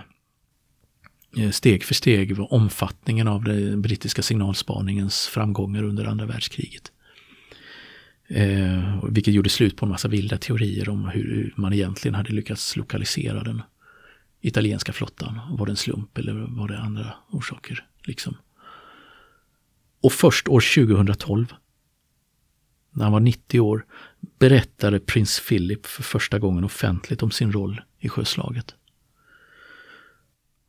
eh, 1.37 1.49
steg 1.49 1.83
för 1.83 1.93
steg 1.93 2.39
omfattningen 2.39 3.27
av 3.27 3.43
den 3.43 3.81
brittiska 3.81 4.21
signalspaningens 4.21 5.27
framgångar 5.27 5.83
under 5.83 6.05
andra 6.05 6.25
världskriget. 6.25 6.91
Eh, 8.27 9.05
vilket 9.09 9.33
gjorde 9.33 9.49
slut 9.49 9.77
på 9.77 9.85
en 9.85 9.89
massa 9.91 10.07
vilda 10.07 10.37
teorier 10.37 10.89
om 10.89 11.07
hur 11.07 11.53
man 11.57 11.73
egentligen 11.73 12.15
hade 12.15 12.33
lyckats 12.33 12.75
lokalisera 12.75 13.43
den 13.43 13.61
italienska 14.41 14.93
flottan. 14.93 15.39
Var 15.51 15.65
det 15.65 15.71
en 15.71 15.75
slump 15.75 16.17
eller 16.17 16.33
var 16.33 16.67
det 16.67 16.79
andra 16.79 17.13
orsaker? 17.31 17.88
Liksom. 18.09 18.37
Och 20.01 20.13
först 20.13 20.47
år 20.47 20.85
2012, 20.85 21.53
när 22.91 23.03
han 23.03 23.13
var 23.13 23.19
90 23.19 23.59
år, 23.59 23.85
berättade 24.39 24.99
prins 24.99 25.41
Philip 25.47 25.85
för 25.85 26.03
första 26.03 26.39
gången 26.39 26.63
offentligt 26.63 27.23
om 27.23 27.31
sin 27.31 27.51
roll 27.51 27.81
i 27.99 28.09
sjöslaget. 28.09 28.75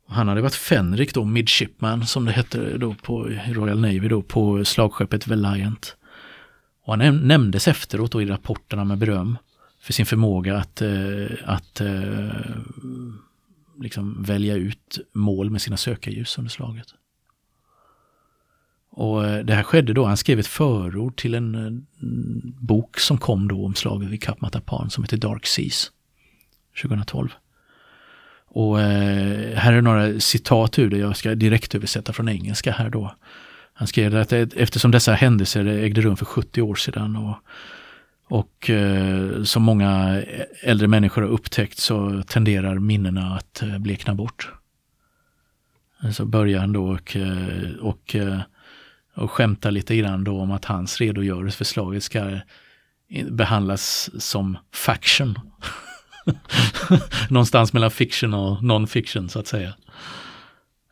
Han 0.07 0.27
hade 0.27 0.41
varit 0.41 0.55
Fenrik 0.55 1.13
då, 1.13 1.25
midshipman 1.25 2.07
som 2.07 2.25
det 2.25 2.31
hette 2.31 2.77
då 2.77 2.93
på 2.93 3.23
Royal 3.47 3.79
Navy 3.79 4.07
då, 4.07 4.21
på 4.21 4.65
slagskeppet 4.65 5.27
Valiant. 5.27 5.95
Och 6.83 6.97
han 6.97 7.27
nämndes 7.27 7.67
efteråt 7.67 8.11
då 8.11 8.21
i 8.21 8.25
rapporterna 8.25 8.83
med 8.83 8.97
beröm 8.97 9.37
för 9.79 9.93
sin 9.93 10.05
förmåga 10.05 10.57
att, 10.57 10.81
eh, 10.81 11.25
att 11.45 11.81
eh, 11.81 12.29
liksom 13.81 14.23
välja 14.23 14.55
ut 14.55 14.99
mål 15.13 15.49
med 15.49 15.61
sina 15.61 15.77
sökarljus 15.77 16.37
under 16.37 16.51
slaget. 16.51 16.87
Och 18.91 19.25
eh, 19.25 19.45
det 19.45 19.53
här 19.53 19.63
skedde 19.63 19.93
då, 19.93 20.05
han 20.05 20.17
skrev 20.17 20.39
ett 20.39 20.47
förord 20.47 21.17
till 21.17 21.33
en 21.33 21.55
eh, 21.55 21.71
bok 22.59 22.99
som 22.99 23.17
kom 23.17 23.47
då 23.47 23.65
om 23.65 23.75
slaget 23.75 24.09
vid 24.09 24.23
Kap 24.23 24.41
Matapan 24.41 24.89
som 24.89 25.03
heter 25.03 25.17
Dark 25.17 25.45
Seas 25.45 25.91
2012. 26.81 27.29
Och 28.47 28.81
eh, 28.81 29.57
här 29.57 29.73
är 29.73 29.81
några 29.81 30.19
citat 30.19 30.79
ur 30.79 30.89
det, 30.89 30.97
jag 30.97 31.17
ska 31.17 31.35
direkt 31.35 31.75
översätta 31.75 32.13
från 32.13 32.29
engelska 32.29 32.71
här 32.71 32.89
då. 32.89 33.15
Han 33.73 33.87
skrev 33.87 34.15
att 34.15 34.33
eftersom 34.33 34.91
dessa 34.91 35.13
händelser 35.13 35.65
ägde 35.65 36.01
rum 36.01 36.17
för 36.17 36.25
70 36.25 36.61
år 36.61 36.75
sedan 36.75 37.15
och, 37.15 37.35
och 38.27 38.69
eh, 38.69 39.43
som 39.43 39.63
många 39.63 40.21
äldre 40.63 40.87
människor 40.87 41.21
har 41.21 41.29
upptäckt 41.29 41.77
så 41.77 42.23
tenderar 42.27 42.79
minnena 42.79 43.35
att 43.35 43.63
blekna 43.79 44.15
bort. 44.15 44.51
Så 46.11 46.25
börjar 46.25 46.59
han 46.59 46.73
då 46.73 46.85
och, 46.85 47.17
och 47.81 48.15
och 49.21 49.31
skämtar 49.31 49.71
lite 49.71 49.95
grann 49.95 50.23
då 50.23 50.39
om 50.39 50.51
att 50.51 50.65
hans 50.65 51.01
redogörelse 51.01 51.57
för 51.57 51.65
slaget 51.65 52.03
ska 52.03 52.39
behandlas 53.31 54.09
som 54.17 54.57
faction. 54.73 55.39
Någonstans 57.29 57.73
mellan 57.73 57.91
fiction 57.91 58.33
och 58.33 58.63
non-fiction 58.63 59.27
så 59.27 59.39
att 59.39 59.47
säga. 59.47 59.73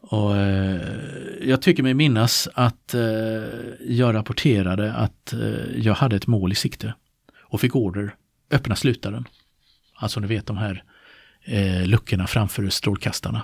Och 0.01 0.37
eh, 0.37 0.81
Jag 1.41 1.61
tycker 1.61 1.83
mig 1.83 1.93
minnas 1.93 2.47
att 2.53 2.93
eh, 2.93 3.01
jag 3.79 4.15
rapporterade 4.15 4.93
att 4.93 5.33
eh, 5.33 5.77
jag 5.77 5.93
hade 5.93 6.15
ett 6.15 6.27
mål 6.27 6.51
i 6.51 6.55
sikte 6.55 6.93
och 7.43 7.61
fick 7.61 7.75
order 7.75 8.15
öppna 8.51 8.75
slutaren. 8.75 9.27
Alltså 9.95 10.19
ni 10.19 10.27
vet 10.27 10.45
de 10.45 10.57
här 10.57 10.83
eh, 11.45 11.85
luckorna 11.85 12.27
framför 12.27 12.69
strålkastarna. 12.69 13.41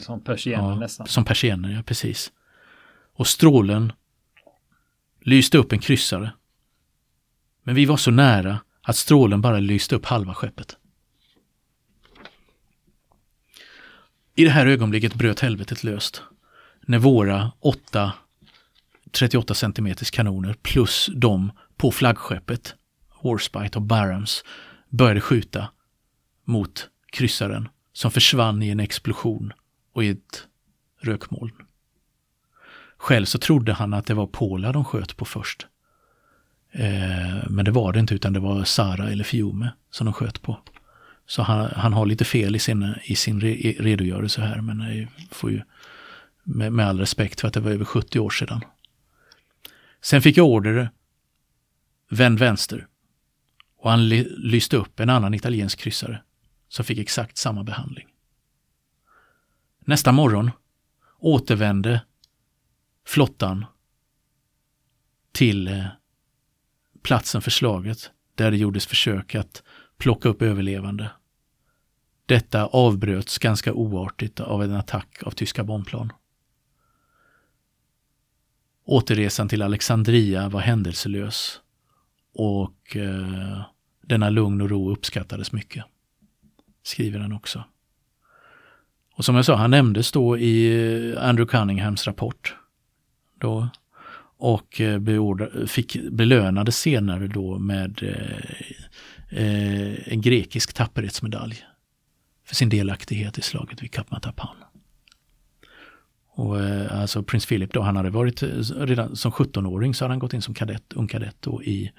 Som 0.00 0.24
persienner 0.24 0.70
ja, 0.70 0.74
nästan. 0.74 1.06
Som 1.06 1.24
persienner, 1.24 1.70
ja 1.70 1.82
precis. 1.82 2.32
Och 3.16 3.26
strålen 3.26 3.92
lyste 5.26 5.58
upp 5.58 5.72
en 5.72 5.78
kryssare. 5.78 6.32
Men 7.62 7.74
vi 7.74 7.84
var 7.84 7.96
så 7.96 8.10
nära 8.10 8.60
att 8.82 8.96
strålen 8.96 9.40
bara 9.40 9.58
lyste 9.58 9.96
upp 9.96 10.06
halva 10.06 10.34
skeppet. 10.34 10.76
I 14.34 14.44
det 14.44 14.50
här 14.50 14.66
ögonblicket 14.66 15.14
bröt 15.14 15.40
helvetet 15.40 15.84
löst. 15.84 16.22
När 16.80 16.98
våra 16.98 17.52
åtta 17.60 18.12
38 19.10 19.54
cm 19.54 19.94
kanoner 20.12 20.56
plus 20.62 21.10
de 21.14 21.52
på 21.76 21.90
flaggskeppet, 21.90 22.74
Warspite 23.22 23.78
och 23.78 23.82
Barrams 23.82 24.44
började 24.88 25.20
skjuta 25.20 25.68
mot 26.44 26.88
kryssaren 27.12 27.68
som 27.92 28.10
försvann 28.10 28.62
i 28.62 28.68
en 28.68 28.80
explosion 28.80 29.52
och 29.92 30.04
i 30.04 30.08
ett 30.08 30.46
rökmoln. 31.00 31.52
Själv 32.98 33.24
så 33.24 33.38
trodde 33.38 33.72
han 33.72 33.94
att 33.94 34.06
det 34.06 34.14
var 34.14 34.26
Pola 34.26 34.72
de 34.72 34.84
sköt 34.84 35.16
på 35.16 35.24
först. 35.24 35.66
Eh, 36.72 37.48
men 37.48 37.64
det 37.64 37.70
var 37.70 37.92
det 37.92 38.00
inte 38.00 38.14
utan 38.14 38.32
det 38.32 38.40
var 38.40 38.64
Sara 38.64 39.10
eller 39.10 39.24
Fiume 39.24 39.72
som 39.90 40.04
de 40.04 40.12
sköt 40.12 40.42
på. 40.42 40.58
Så 41.26 41.42
han, 41.42 41.70
han 41.76 41.92
har 41.92 42.06
lite 42.06 42.24
fel 42.24 42.56
i 42.56 42.58
sin, 42.58 42.94
i 43.04 43.16
sin 43.16 43.40
re, 43.40 43.74
redogörelse 43.78 44.40
här 44.40 44.60
men 44.60 44.80
jag 44.98 45.08
får 45.30 45.50
ju 45.50 45.62
med, 46.44 46.72
med 46.72 46.86
all 46.86 46.98
respekt 46.98 47.40
för 47.40 47.48
att 47.48 47.54
det 47.54 47.60
var 47.60 47.70
över 47.70 47.84
70 47.84 48.18
år 48.18 48.30
sedan. 48.30 48.60
Sen 50.00 50.22
fick 50.22 50.36
jag 50.36 50.46
order 50.46 50.90
vänd 52.10 52.38
vänster 52.38 52.86
och 53.78 53.90
han 53.90 54.08
lyste 54.08 54.76
upp 54.76 55.00
en 55.00 55.10
annan 55.10 55.34
italiensk 55.34 55.78
kryssare 55.78 56.22
som 56.68 56.84
fick 56.84 56.98
exakt 56.98 57.36
samma 57.36 57.62
behandling. 57.62 58.06
Nästa 59.84 60.12
morgon 60.12 60.50
återvände 61.18 62.00
flottan 63.06 63.64
till 65.32 65.68
eh, 65.68 65.86
platsen 67.02 67.42
för 67.42 67.50
slaget 67.50 68.10
där 68.34 68.50
det 68.50 68.56
gjordes 68.56 68.86
försök 68.86 69.34
att 69.34 69.62
plocka 69.98 70.28
upp 70.28 70.42
överlevande. 70.42 71.10
Detta 72.26 72.66
avbröts 72.66 73.38
ganska 73.38 73.72
oartigt 73.72 74.40
av 74.40 74.62
en 74.62 74.72
attack 74.72 75.22
av 75.22 75.30
tyska 75.30 75.64
bombplan. 75.64 76.12
Återresan 78.84 79.48
till 79.48 79.62
Alexandria 79.62 80.48
var 80.48 80.60
händelselös 80.60 81.60
och 82.34 82.96
eh, 82.96 83.62
denna 84.00 84.30
lugn 84.30 84.60
och 84.60 84.70
ro 84.70 84.90
uppskattades 84.90 85.52
mycket. 85.52 85.84
Skriver 86.82 87.18
han 87.18 87.32
också. 87.32 87.64
Och 89.14 89.24
som 89.24 89.36
jag 89.36 89.44
sa, 89.44 89.54
han 89.54 89.70
nämndes 89.70 90.12
då 90.12 90.38
i 90.38 90.66
eh, 91.12 91.28
Andrew 91.28 91.58
Cunninghams 91.58 92.06
rapport 92.06 92.56
då. 93.40 93.68
och 94.38 94.80
eh, 94.80 94.98
beordra, 94.98 95.66
fick 95.66 95.96
belönade 96.10 96.72
senare 96.72 97.26
då 97.26 97.58
med 97.58 98.02
eh, 98.02 99.40
eh, 99.40 100.12
en 100.12 100.20
grekisk 100.20 100.72
tapperhetsmedalj 100.72 101.64
för 102.44 102.54
sin 102.54 102.68
delaktighet 102.68 103.38
i 103.38 103.42
slaget 103.42 103.82
vid 103.82 103.92
Kap 103.92 104.10
Matapan. 104.10 104.56
Och 106.36 106.60
eh, 106.60 107.00
alltså 107.00 107.22
prins 107.22 107.46
Philip 107.46 107.72
då, 107.72 107.80
han 107.80 107.96
hade 107.96 108.10
varit 108.10 108.42
eh, 108.42 108.48
redan 108.76 109.16
som 109.16 109.32
17-åring 109.32 109.94
så 109.94 110.04
hade 110.04 110.12
han 110.12 110.18
gått 110.18 110.34
in 110.34 110.42
som 110.42 110.54
kadett, 110.54 110.92
ung 110.92 111.08
kadett 111.08 111.36
då 111.40 111.62
i, 111.62 111.92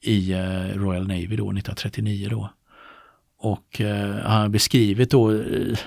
i 0.00 0.32
eh, 0.32 0.64
Royal 0.74 1.06
Navy 1.06 1.36
då 1.36 1.50
1939 1.50 2.28
då. 2.30 2.50
Och 3.42 3.80
eh, 3.80 4.16
han 4.24 4.40
har 4.40 4.48
beskrivit 4.48 5.10
då, 5.10 5.30
eh, 5.30 5.38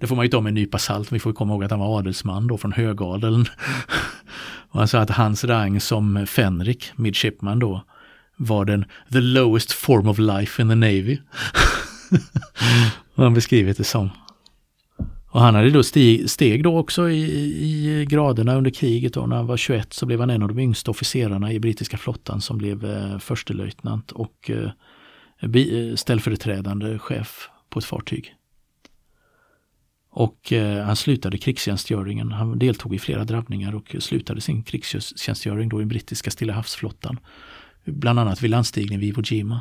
det 0.00 0.06
får 0.06 0.16
man 0.16 0.24
ju 0.24 0.30
ta 0.30 0.40
med 0.40 0.50
en 0.50 0.54
nypa 0.54 0.78
salt, 0.78 1.12
vi 1.12 1.18
får 1.18 1.32
komma 1.32 1.52
ihåg 1.52 1.64
att 1.64 1.70
han 1.70 1.80
var 1.80 1.98
adelsman 1.98 2.46
då 2.46 2.58
från 2.58 2.72
högadeln. 2.72 3.46
och 4.70 4.78
han 4.78 4.88
sa 4.88 4.98
att 4.98 5.10
hans 5.10 5.44
rang 5.44 5.80
som 5.80 6.26
Fenrik, 6.26 6.92
midshipman 6.96 7.58
då, 7.58 7.84
var 8.36 8.64
den 8.64 8.84
the 9.12 9.20
lowest 9.20 9.72
form 9.72 10.08
of 10.08 10.18
life 10.18 10.62
in 10.62 10.68
the 10.68 10.74
Navy. 10.74 11.18
och 13.14 13.22
han 13.24 13.34
beskrivit 13.34 13.76
det 13.76 13.84
som. 13.84 14.10
Och 15.30 15.40
han 15.40 15.54
hade 15.54 15.70
då 15.70 15.82
steg, 15.82 16.30
steg 16.30 16.64
då 16.64 16.78
också 16.78 17.10
i, 17.10 17.22
i 17.22 18.06
graderna 18.08 18.54
under 18.54 18.70
kriget. 18.70 19.14
Då. 19.14 19.26
När 19.26 19.36
han 19.36 19.46
var 19.46 19.56
21 19.56 19.92
så 19.92 20.06
blev 20.06 20.20
han 20.20 20.30
en 20.30 20.42
av 20.42 20.48
de 20.48 20.58
yngsta 20.58 20.90
officerarna 20.90 21.52
i 21.52 21.60
brittiska 21.60 21.96
flottan 21.96 22.40
som 22.40 22.58
blev 22.58 22.84
eh, 22.84 23.18
förstelöjtnant 23.18 24.12
och 24.12 24.50
eh, 24.50 24.70
ställföreträdande 25.96 26.98
chef 26.98 27.48
på 27.68 27.78
ett 27.78 27.84
fartyg. 27.84 28.34
Och 30.10 30.52
eh, 30.52 30.84
han 30.84 30.96
slutade 30.96 31.38
krigstjänstgöringen. 31.38 32.32
Han 32.32 32.58
deltog 32.58 32.94
i 32.94 32.98
flera 32.98 33.24
drabbningar 33.24 33.74
och 33.74 33.96
slutade 33.98 34.40
sin 34.40 34.62
krigstjänstgöring 34.62 35.68
då 35.68 35.82
i 35.82 35.84
brittiska 35.84 36.30
Stilla 36.30 36.52
havsflottan. 36.52 37.18
Bland 37.84 38.18
annat 38.18 38.42
vid 38.42 38.50
landstigning 38.50 38.98
vid 38.98 39.08
Iwo 39.08 39.22
Jima. 39.24 39.60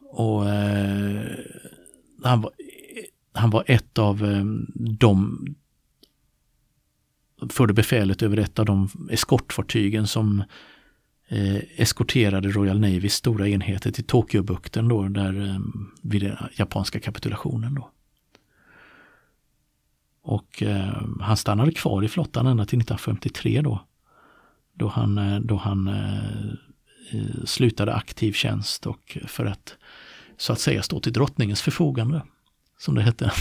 Och 0.00 0.48
eh, 0.48 1.26
han, 2.22 2.40
var, 2.40 2.52
han 3.32 3.50
var 3.50 3.64
ett 3.66 3.98
av 3.98 4.24
eh, 4.24 4.44
de 4.74 5.46
förde 7.48 7.72
befälet 7.72 8.22
över 8.22 8.36
ett 8.36 8.58
av 8.58 8.66
de 8.66 8.88
eskortfartygen 9.10 10.06
som 10.06 10.42
eh, 11.30 11.62
eskorterade 11.76 12.48
Royal 12.48 12.80
Navys 12.80 13.14
stora 13.14 13.48
enheter 13.48 13.90
till 13.90 14.04
Tokyobukten 14.04 14.88
då, 14.88 15.08
där, 15.08 15.48
eh, 15.48 15.58
vid 16.02 16.22
den 16.22 16.36
japanska 16.56 17.00
kapitulationen. 17.00 17.74
Då. 17.74 17.90
Och 20.22 20.62
eh, 20.62 21.02
han 21.20 21.36
stannade 21.36 21.72
kvar 21.72 22.02
i 22.02 22.08
flottan 22.08 22.46
ända 22.46 22.64
till 22.64 22.78
1953 22.78 23.62
då. 23.62 23.86
Då 24.74 24.88
han, 24.88 25.18
eh, 25.18 25.40
då 25.40 25.56
han 25.56 25.88
eh, 25.88 26.48
eh, 27.12 27.44
slutade 27.44 27.94
aktiv 27.94 28.32
tjänst 28.32 28.86
och 28.86 29.18
för 29.26 29.46
att 29.46 29.76
så 30.36 30.52
att 30.52 30.60
säga 30.60 30.82
stå 30.82 31.00
till 31.00 31.12
drottningens 31.12 31.62
förfogande. 31.62 32.22
Som 32.78 32.94
det 32.94 33.02
hette. 33.02 33.32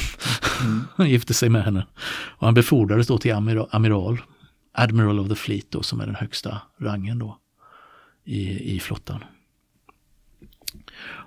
Mm. 0.61 0.83
han 0.95 1.09
gifte 1.09 1.33
sig 1.33 1.49
med 1.49 1.63
henne. 1.63 1.85
Och 2.11 2.47
han 2.47 2.53
befordrades 2.53 3.07
då 3.07 3.17
till 3.17 3.33
amiral, 3.33 3.69
amiral, 3.71 4.21
Admiral 4.71 5.19
of 5.19 5.29
the 5.29 5.35
Fleet 5.35 5.71
då, 5.71 5.83
som 5.83 6.01
är 6.01 6.05
den 6.05 6.15
högsta 6.15 6.61
rangen 6.79 7.19
då 7.19 7.37
i, 8.29 8.75
i 8.75 8.79
flottan. 8.79 9.23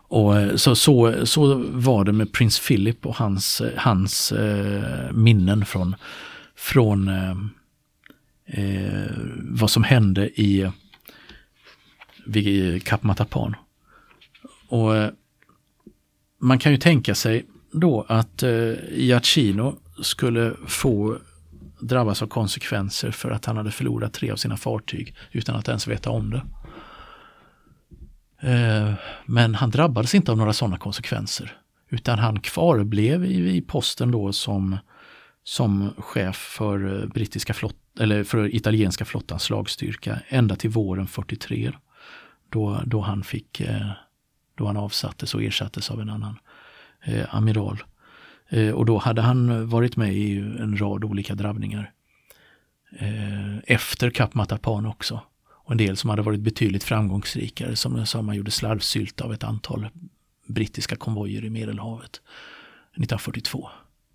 Och 0.08 0.38
eh, 0.40 0.56
så, 0.56 0.74
så, 0.74 1.26
så 1.26 1.54
var 1.70 2.04
det 2.04 2.12
med 2.12 2.32
prins 2.32 2.66
Philip 2.66 3.06
och 3.06 3.16
hans, 3.16 3.60
eh, 3.60 3.72
hans 3.76 4.32
eh, 4.32 5.12
minnen 5.12 5.64
från, 5.64 5.94
från 6.56 7.08
eh, 7.08 7.36
eh 8.46 9.10
vad 9.38 9.70
som 9.70 9.84
hände 9.84 10.40
i 10.40 10.70
vid 12.26 12.84
Kap 12.84 13.02
Matapan. 13.02 13.56
Och 14.68 14.96
eh, 14.96 15.10
man 16.38 16.58
kan 16.58 16.72
ju 16.72 16.78
tänka 16.78 17.14
sig 17.14 17.46
då 17.72 18.04
att 18.08 18.42
eh, 18.42 18.74
skulle 20.02 20.54
få 20.66 21.18
drabbas 21.80 22.22
av 22.22 22.26
konsekvenser 22.26 23.10
för 23.10 23.30
att 23.30 23.44
han 23.44 23.56
hade 23.56 23.70
förlorat 23.70 24.12
tre 24.12 24.30
av 24.30 24.36
sina 24.36 24.56
fartyg 24.56 25.14
utan 25.32 25.56
att 25.56 25.68
ens 25.68 25.88
veta 25.88 26.10
om 26.10 26.30
det. 26.30 26.42
Eh, 28.42 28.94
men 29.26 29.54
han 29.54 29.70
drabbades 29.70 30.14
inte 30.14 30.32
av 30.32 30.38
några 30.38 30.52
sådana 30.52 30.78
konsekvenser. 30.78 31.56
Utan 31.90 32.18
han 32.18 32.40
kvarblev 32.40 33.24
i, 33.24 33.56
i 33.56 33.62
posten 33.62 34.10
då 34.10 34.32
som, 34.32 34.78
som 35.44 35.94
chef 35.98 36.36
för 36.36 37.02
eh, 37.02 37.06
brittiska 37.06 37.54
flott, 37.54 37.76
eller 38.00 38.24
för 38.24 38.54
italienska 38.54 39.04
flottans 39.04 39.42
slagstyrka 39.42 40.18
ända 40.28 40.56
till 40.56 40.70
våren 40.70 41.06
43. 41.06 41.72
Då, 42.50 42.80
då 42.86 43.00
han 43.00 43.24
fick 43.24 43.60
eh, 43.60 43.90
då 44.54 44.66
han 44.66 44.76
avsattes 44.76 45.34
och 45.34 45.42
ersattes 45.42 45.90
av 45.90 46.00
en 46.00 46.10
annan 46.10 46.38
eh, 47.04 47.34
amiral. 47.34 47.82
Eh, 48.48 48.70
och 48.70 48.86
då 48.86 48.98
hade 48.98 49.22
han 49.22 49.68
varit 49.68 49.96
med 49.96 50.14
i 50.14 50.38
en 50.38 50.80
rad 50.80 51.04
olika 51.04 51.34
drabbningar. 51.34 51.92
Eh, 52.98 53.58
efter 53.66 54.10
Kap 54.10 54.34
Matapan 54.34 54.86
också. 54.86 55.20
Och 55.72 55.80
en 55.80 55.86
del 55.86 55.96
som 55.96 56.10
hade 56.10 56.22
varit 56.22 56.40
betydligt 56.40 56.84
framgångsrikare 56.84 57.76
som 57.76 57.96
jag 57.96 58.08
sa, 58.08 58.22
man 58.22 58.36
gjorde 58.36 58.50
slarvsylt 58.50 59.20
av 59.20 59.32
ett 59.32 59.44
antal 59.44 59.88
brittiska 60.46 60.96
konvojer 60.96 61.44
i 61.44 61.50
Medelhavet 61.50 62.10
1942. 62.10 63.68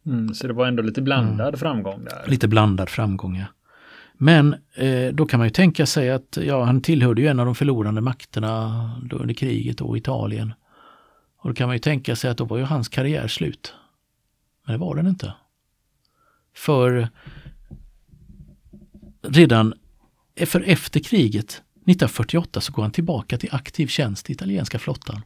Mm, 0.06 0.34
så 0.34 0.48
det 0.48 0.54
var 0.54 0.68
ändå 0.68 0.84
lite 0.84 1.02
blandad 1.02 1.48
mm. 1.48 1.60
framgång 1.60 2.04
där? 2.04 2.24
Lite 2.28 2.48
blandad 2.48 2.90
framgång, 2.90 3.36
ja. 3.36 3.46
Men 4.14 4.56
eh, 4.76 5.14
då 5.14 5.26
kan 5.26 5.38
man 5.40 5.48
ju 5.48 5.52
tänka 5.52 5.86
sig 5.86 6.12
att 6.12 6.38
ja, 6.42 6.64
han 6.64 6.82
tillhörde 6.82 7.22
ju 7.22 7.28
en 7.28 7.40
av 7.40 7.46
de 7.46 7.56
förlorande 7.56 8.02
makterna 8.02 8.92
under 9.12 9.34
kriget 9.34 9.82
och 9.82 9.98
Italien. 9.98 10.54
Och 11.38 11.50
då 11.50 11.56
kan 11.56 11.68
man 11.68 11.76
ju 11.76 11.80
tänka 11.80 12.16
sig 12.16 12.30
att 12.32 12.38
då 12.38 12.46
var 12.46 12.58
ju 12.58 12.64
hans 12.64 12.90
karriär 12.90 13.28
slut. 13.28 13.74
Men 14.66 14.74
det 14.74 14.80
var 14.80 14.96
den 14.96 15.08
inte. 15.08 15.34
För 16.56 17.10
redan 19.22 19.74
för 20.46 20.62
efter 20.62 21.00
kriget 21.00 21.50
1948 21.50 22.62
så 22.62 22.72
går 22.72 22.84
han 22.84 22.92
tillbaka 22.92 23.38
till 23.38 23.50
aktiv 23.52 23.88
tjänst 23.88 24.30
i 24.30 24.34
italienska 24.34 24.80
flottan. 24.80 25.22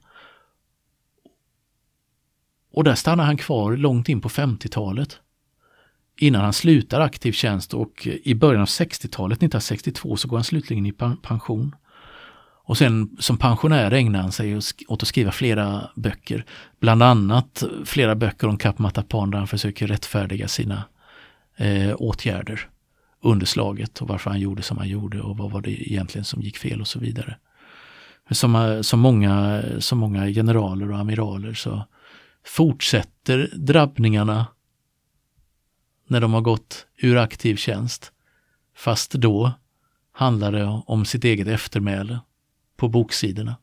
Och 2.74 2.84
där 2.84 2.95
stannar 2.95 3.24
han 3.24 3.38
kvar 3.38 3.78
långt 3.78 4.10
in 4.10 4.21
på 4.21 4.30
50-talet 4.30 5.19
innan 6.17 6.41
han 6.41 6.54
slutar 6.54 7.00
aktiv 7.00 7.32
tjänst 7.32 7.74
och 7.74 8.08
i 8.24 8.36
början 8.36 8.62
av 8.62 8.67
60-talet, 8.67 9.38
1962, 9.38 10.17
så 10.17 10.28
går 10.28 10.38
han 10.38 10.43
slutligen 10.43 10.86
i 10.86 10.93
pension. 11.21 11.76
Och 12.63 12.78
sen 12.78 13.17
som 13.19 13.38
pensionär 13.38 13.91
ägnar 13.91 14.21
han 14.21 14.32
sig 14.32 14.58
åt 14.88 15.02
att 15.02 15.08
skriva 15.08 15.32
flera 15.32 15.89
böcker. 15.95 16.45
Bland 16.80 17.04
annat 17.04 17.63
flera 17.86 18.15
böcker 18.15 18.47
om 18.47 18.58
Kap 18.58 18.80
Matapan 18.80 19.32
där 19.32 19.38
han 19.38 19.47
försöker 19.47 19.88
rättfärdiga 19.88 20.47
sina 20.47 20.84
eh, 21.58 21.95
åtgärder 21.97 22.69
under 23.22 23.46
slaget 23.46 24.02
och 24.02 24.08
varför 24.08 24.30
han 24.30 24.40
gjorde 24.40 24.62
som 24.62 24.78
han 24.78 24.90
gjorde 24.90 25.22
och 25.22 25.38
vad 25.38 25.52
var 25.52 25.62
det 25.62 25.92
egentligen 25.92 26.26
som 26.26 26.42
gick 26.42 26.58
fel 26.58 26.82
och 26.82 26.88
så 26.88 27.00
vidare. 27.00 27.38
Som, 28.32 28.56
eh, 28.56 28.82
som, 28.82 29.00
många, 29.00 29.64
som 29.80 29.98
många 29.98 30.28
generaler 30.28 30.92
och 30.92 30.98
amiraler 30.98 31.54
så 31.54 31.86
fortsätter 32.46 33.50
drabbningarna 33.54 34.48
när 36.08 36.22
de 36.22 36.34
har 36.34 36.42
gått 36.42 36.86
ur 36.98 37.18
aktiv 37.18 37.56
tjänst. 37.56 38.12
Fast 38.76 39.12
då 39.12 39.52
handlar 40.12 40.52
det 40.52 40.82
om 40.86 41.06
sitt 41.06 41.24
eget 41.24 41.48
eftermäle 41.48 42.20
på 42.78 42.88
boksidorna. 42.88 43.56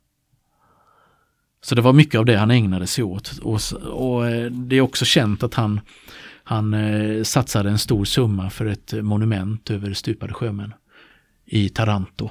Så 1.60 1.74
det 1.74 1.82
var 1.82 1.92
mycket 1.92 2.18
av 2.18 2.24
det 2.24 2.36
han 2.36 2.50
ägnade 2.50 2.86
sig 2.86 3.04
åt. 3.04 3.38
Och, 3.38 3.60
och 3.92 4.28
eh, 4.28 4.50
det 4.50 4.76
är 4.76 4.80
också 4.80 5.04
känt 5.04 5.42
att 5.42 5.54
han, 5.54 5.80
han 6.48 6.74
eh, 6.74 7.22
satsade 7.22 7.70
en 7.70 7.78
stor 7.78 8.04
summa 8.04 8.50
för 8.50 8.66
ett 8.66 8.92
monument 8.92 9.70
över 9.70 9.92
stupade 9.92 10.32
sjömän 10.34 10.74
i 11.44 11.68
Taranto 11.68 12.30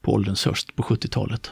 på 0.00 0.12
ålderns 0.12 0.44
höst 0.44 0.76
på 0.76 0.82
70-talet. 0.82 1.50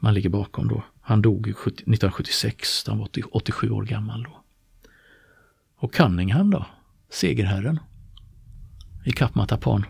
Man 0.00 0.14
ligger 0.14 0.28
bakom 0.28 0.68
då. 0.68 0.84
Han 1.00 1.22
dog 1.22 1.48
1976, 1.48 2.84
han 2.86 2.98
var 2.98 3.08
87 3.30 3.70
år 3.70 3.82
gammal 3.82 4.22
då. 4.22 4.44
Och 5.76 5.94
Cunningham 5.94 6.50
då? 6.50 6.66
Segerherren 7.10 7.80
i 9.04 9.12
Kap 9.12 9.34
Matapan. 9.34 9.84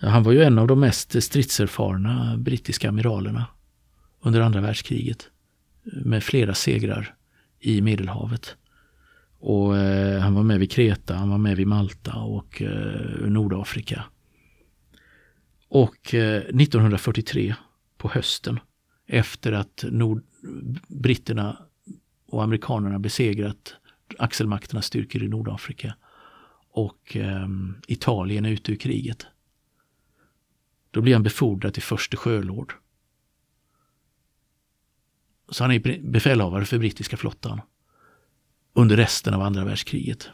Ja, 0.00 0.08
han 0.08 0.22
var 0.22 0.32
ju 0.32 0.42
en 0.42 0.58
av 0.58 0.66
de 0.66 0.80
mest 0.80 1.22
stridserfarna 1.22 2.36
brittiska 2.36 2.88
amiralerna 2.88 3.46
under 4.20 4.40
andra 4.40 4.60
världskriget. 4.60 5.28
Med 5.82 6.22
flera 6.22 6.54
segrar 6.54 7.14
i 7.60 7.80
Medelhavet. 7.80 8.56
Och 9.44 9.76
eh, 9.76 10.20
han 10.20 10.34
var 10.34 10.42
med 10.42 10.58
vid 10.58 10.70
Kreta, 10.70 11.14
han 11.14 11.30
var 11.30 11.38
med 11.38 11.56
vid 11.56 11.66
Malta 11.66 12.14
och 12.14 12.62
eh, 12.62 13.28
Nordafrika. 13.28 14.04
Och 15.68 16.14
eh, 16.14 16.36
1943 16.36 17.54
på 17.98 18.08
hösten 18.08 18.60
efter 19.06 19.52
att 19.52 19.84
Nord 19.90 20.22
britterna 20.88 21.58
och 22.26 22.42
amerikanerna 22.42 22.98
besegrat 22.98 23.76
axelmakternas 24.18 24.86
styrkor 24.86 25.22
i 25.22 25.28
Nordafrika 25.28 25.96
och 26.70 27.16
eh, 27.16 27.48
Italien 27.86 28.44
är 28.44 28.50
ute 28.50 28.72
ur 28.72 28.76
kriget. 28.76 29.26
Då 30.90 31.00
blir 31.00 31.12
han 31.12 31.22
befordrad 31.22 31.74
till 31.74 31.82
förste 31.82 32.16
sjölord. 32.16 32.74
Så 35.48 35.64
han 35.64 35.72
är 35.72 36.10
befälhavare 36.10 36.64
för 36.64 36.78
brittiska 36.78 37.16
flottan 37.16 37.60
under 38.74 38.96
resten 38.96 39.34
av 39.34 39.42
andra 39.42 39.64
världskriget. 39.64 40.28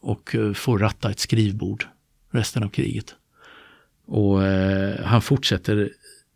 Och 0.00 0.34
eh, 0.34 0.52
får 0.52 0.78
ratta 0.78 1.10
ett 1.10 1.18
skrivbord 1.18 1.86
resten 2.30 2.62
av 2.62 2.68
kriget. 2.68 3.14
Och 4.06 4.44
eh, 4.44 5.04
han 5.04 5.22
fortsätter 5.22 5.92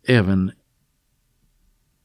även 0.07 0.51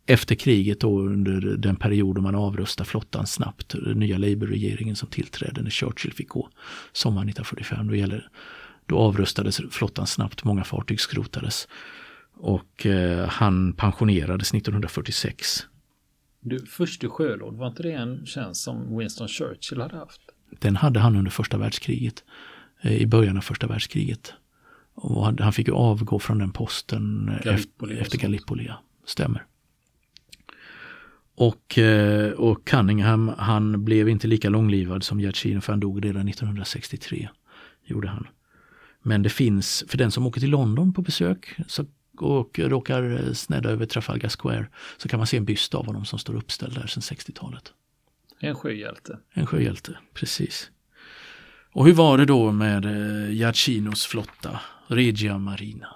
efter 0.07 0.35
kriget 0.35 0.81
då 0.81 1.01
under 1.01 1.41
den 1.41 1.77
period 1.77 2.15
då 2.15 2.21
man 2.21 2.35
avrustar 2.35 2.85
flottan 2.85 3.27
snabbt, 3.27 3.69
den 3.69 3.99
nya 3.99 4.19
Labour-regeringen 4.19 4.97
som 4.97 5.09
tillträdde 5.09 5.63
när 5.63 5.71
Churchill 5.71 6.13
fick 6.13 6.29
gå 6.29 6.49
sommaren 6.93 7.29
1945. 7.29 7.89
Då, 7.89 7.95
gäller, 7.95 8.29
då 8.87 8.99
avrustades 8.99 9.61
flottan 9.71 10.07
snabbt, 10.07 10.45
många 10.45 10.65
fartyg 10.65 11.01
skrotades. 11.01 11.69
Och 12.35 12.87
eh, 12.87 13.29
han 13.29 13.73
pensionerades 13.73 14.55
1946. 14.55 15.67
Du, 16.41 16.67
förste 16.67 17.09
sjölord, 17.09 17.55
var 17.55 17.67
inte 17.67 17.83
det 17.83 17.93
en 17.93 18.27
tjänst 18.27 18.63
som 18.63 18.99
Winston 18.99 19.29
Churchill 19.29 19.81
hade 19.81 19.97
haft? 19.97 20.21
Den 20.59 20.77
hade 20.77 21.01
han 21.01 21.17
under 21.17 21.31
första 21.31 21.59
världskriget, 21.59 22.25
eh, 22.81 22.97
i 22.97 23.07
början 23.07 23.37
av 23.37 23.41
första 23.41 23.67
världskriget. 23.67 24.33
Och 24.95 25.43
han 25.43 25.53
fick 25.53 25.69
ju 25.69 25.75
avgå 25.75 26.19
från 26.19 26.39
den 26.39 26.53
posten 26.53 27.33
Gallipoli 27.45 27.99
efter 27.99 28.19
Gallipoli, 28.19 28.71
stämmer. 29.07 29.47
Och, 31.35 31.79
eh, 31.79 32.33
och 32.33 32.65
Cunningham, 32.65 33.33
han 33.39 33.85
blev 33.85 34.09
inte 34.09 34.27
lika 34.27 34.49
långlivad 34.49 35.05
som 35.05 35.21
Gerd 35.21 35.37
för 35.37 35.73
han 35.73 35.81
dog 35.81 36.05
redan 36.05 36.29
1963. 36.29 37.29
Gjorde 37.85 38.09
han. 38.09 38.27
Men 39.03 39.23
det 39.23 39.29
finns, 39.29 39.85
för 39.89 39.99
den 39.99 40.11
som 40.11 40.27
åker 40.27 40.41
till 40.41 40.51
London 40.51 40.93
på 40.93 41.03
besök 41.03 41.57
så, 41.67 41.85
och 42.23 42.59
råkar 42.59 43.33
snedda 43.35 43.71
över 43.71 43.87
Trafalgar 43.87 44.29
Square 44.29 44.67
så 44.97 45.09
kan 45.09 45.19
man 45.19 45.27
se 45.27 45.37
en 45.37 45.45
byst 45.45 45.75
av 45.75 45.87
honom 45.87 46.05
som 46.05 46.19
står 46.19 46.35
uppställd 46.35 46.75
där 46.75 46.87
sedan 46.87 47.01
60-talet. 47.01 47.73
En 48.41 48.55
sjöhjälte. 48.55 49.19
En 49.33 49.47
sjöhjälte, 49.47 49.99
precis. 50.15 50.71
Och 51.73 51.87
hur 51.87 51.93
var 51.93 52.19
det 52.19 52.25
då 52.25 52.53
med 52.53 52.85
eh, 52.85 53.31
Giacinos 53.31 54.07
flotta, 54.07 54.61
Regia 54.87 55.39
Marina? 55.39 55.89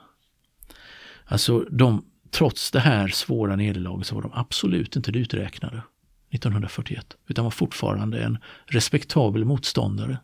Alltså 1.24 1.60
de 1.60 2.04
trots 2.30 2.70
det 2.70 2.80
här 2.80 3.08
svåra 3.08 3.56
nederlaget 3.56 4.06
så 4.06 4.14
var 4.14 4.22
de 4.22 4.30
absolut 4.34 4.96
inte 4.96 5.10
uträknade 5.10 5.82
1941, 6.30 7.16
utan 7.26 7.44
var 7.44 7.50
fortfarande 7.50 8.22
en 8.22 8.38
respektabel 8.66 9.44
motståndare 9.44 10.18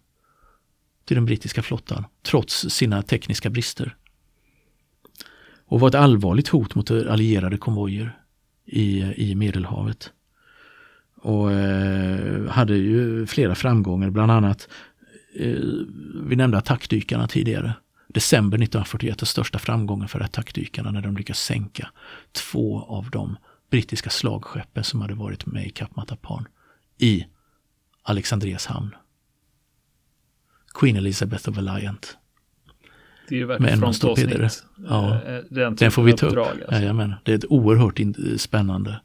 till 1.05 1.15
den 1.15 1.25
brittiska 1.25 1.63
flottan, 1.63 2.05
trots 2.23 2.71
sina 2.71 3.03
tekniska 3.03 3.51
brister. 3.51 3.97
Och 5.71 5.81
var 5.81 5.89
ett 5.89 5.95
allvarligt 5.95 6.49
hot 6.49 6.75
mot 6.75 6.91
allierade 6.91 7.57
konvojer 7.57 8.19
i, 8.67 9.01
i 9.03 9.35
Medelhavet. 9.35 10.13
Och 11.17 11.53
eh, 11.53 12.47
hade 12.49 12.77
ju 12.77 13.27
flera 13.27 13.55
framgångar, 13.55 14.11
bland 14.11 14.33
annat, 14.33 14.69
eh, 15.37 15.57
vi 16.25 16.37
nämnde 16.37 16.59
attackdykarna 16.59 17.29
tidigare 17.29 17.75
december 18.09 18.59
1941 18.59 19.19
den 19.19 19.27
största 19.27 19.59
framgången 19.59 20.09
för 20.09 20.21
attackdykarna 20.21 20.91
när 20.91 21.03
de 21.03 21.17
lyckas 21.17 21.41
sänka 21.41 21.91
två 22.33 22.83
av 22.83 23.11
de 23.11 23.37
brittiska 23.71 24.11
slagskeppen 24.11 24.85
som 24.85 25.01
hade 25.01 25.15
varit 25.15 25.47
med 25.47 25.67
i 25.67 25.71
Kap 25.71 25.97
Matapan 25.97 26.49
i 26.99 27.27
Alexandrias 28.03 28.67
hamn. 28.67 28.95
Queen 30.75 30.97
Elizabeth 30.97 31.49
of 31.49 31.59
Alliant. 31.59 32.17
Det 33.31 33.37
är 33.37 33.39
ju 33.39 33.53
ett 33.53 33.79
frontavsnitt. 33.79 34.65
Ja, 34.89 35.23
eh, 35.23 35.35
eh, 35.35 35.43
den, 35.51 35.75
den 35.75 35.91
får 35.91 36.03
vi 36.03 36.13
ta 36.13 36.27
upp. 36.27 36.39
Alltså. 36.39 36.73
Jajamän. 36.73 37.15
Det 37.25 37.33
är 37.33 37.37
ett 37.37 37.45
oerhört 37.49 38.01
spännande 38.37 39.01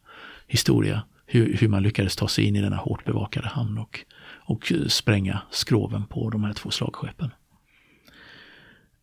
historia. 0.47 1.03
Hur, 1.25 1.57
hur 1.57 1.67
man 1.67 1.83
lyckades 1.83 2.15
ta 2.15 2.27
sig 2.27 2.45
in 2.45 2.55
i 2.55 2.61
denna 2.61 2.75
hårt 2.75 3.05
bevakade 3.05 3.47
hamn 3.47 3.77
och, 3.77 3.99
och 4.45 4.71
spränga 4.87 5.41
skroven 5.51 6.05
på 6.05 6.29
de 6.29 6.43
här 6.43 6.53
två 6.53 6.71
slagskeppen. 6.71 7.29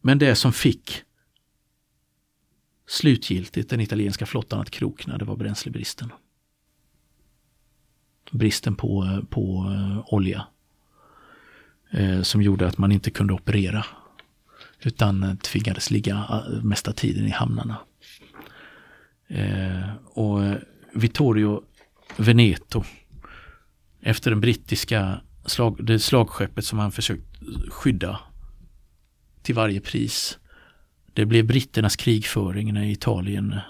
Men 0.00 0.18
det 0.18 0.34
som 0.34 0.52
fick 0.52 1.02
slutgiltigt 2.86 3.70
den 3.70 3.80
italienska 3.80 4.26
flottan 4.26 4.60
att 4.60 4.70
krokna, 4.70 5.18
det 5.18 5.24
var 5.24 5.36
bränslebristen. 5.36 6.12
Bristen 8.30 8.74
på, 8.74 9.22
på 9.30 9.64
uh, 9.70 10.14
olja. 10.14 10.46
Eh, 11.90 12.22
som 12.22 12.42
gjorde 12.42 12.66
att 12.66 12.78
man 12.78 12.92
inte 12.92 13.10
kunde 13.10 13.32
operera. 13.32 13.84
Utan 14.84 15.36
tvingades 15.36 15.90
ligga 15.90 16.14
eh, 16.14 16.62
mesta 16.62 16.92
tiden 16.92 17.26
i 17.26 17.30
hamnarna. 17.30 17.78
Eh, 19.28 19.94
och 20.04 20.40
Vittorio 20.94 21.62
Veneto, 22.16 22.84
efter 24.00 24.30
den 24.30 24.40
brittiska 24.40 25.20
slag, 25.46 25.86
det 25.86 25.98
slagskeppet 25.98 26.64
som 26.64 26.78
han 26.78 26.92
försökt 26.92 27.40
skydda 27.68 28.20
till 29.42 29.54
varje 29.54 29.80
pris. 29.80 30.38
Det 31.12 31.26
blev 31.26 31.46
britternas 31.46 31.96
krigföring 31.96 32.74
när 32.74 32.84
Italien, 32.84 33.60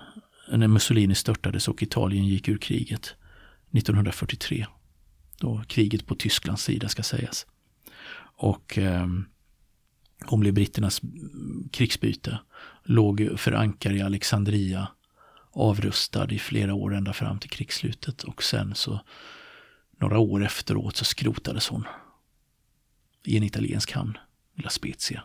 när 0.50 0.68
Mussolini 0.68 1.14
störtades 1.14 1.68
och 1.68 1.82
Italien 1.82 2.26
gick 2.26 2.48
ur 2.48 2.58
kriget 2.58 3.14
1943. 3.72 4.66
Då 5.38 5.62
kriget 5.68 6.06
på 6.06 6.14
Tysklands 6.14 6.62
sida 6.62 6.88
ska 6.88 7.02
sägas. 7.02 7.46
Och 8.36 8.78
eh, 8.78 9.06
hon 10.26 10.40
blev 10.40 10.54
britternas 10.54 11.00
krigsbyte. 11.72 12.38
Låg 12.84 13.28
förankrad 13.36 13.96
i 13.96 14.02
Alexandria 14.02 14.88
avrustad 15.52 16.30
i 16.30 16.38
flera 16.38 16.74
år 16.74 16.94
ända 16.94 17.12
fram 17.12 17.38
till 17.38 17.50
krigsslutet 17.50 18.22
och 18.22 18.42
sen 18.42 18.74
så 18.74 19.00
några 20.00 20.18
år 20.18 20.44
efteråt 20.44 20.96
så 20.96 21.04
skrotades 21.04 21.68
hon 21.68 21.84
i 23.24 23.36
en 23.36 23.42
italiensk 23.42 23.92
hamn, 23.92 24.18
La 24.54 24.70
Spezia. 24.70 25.22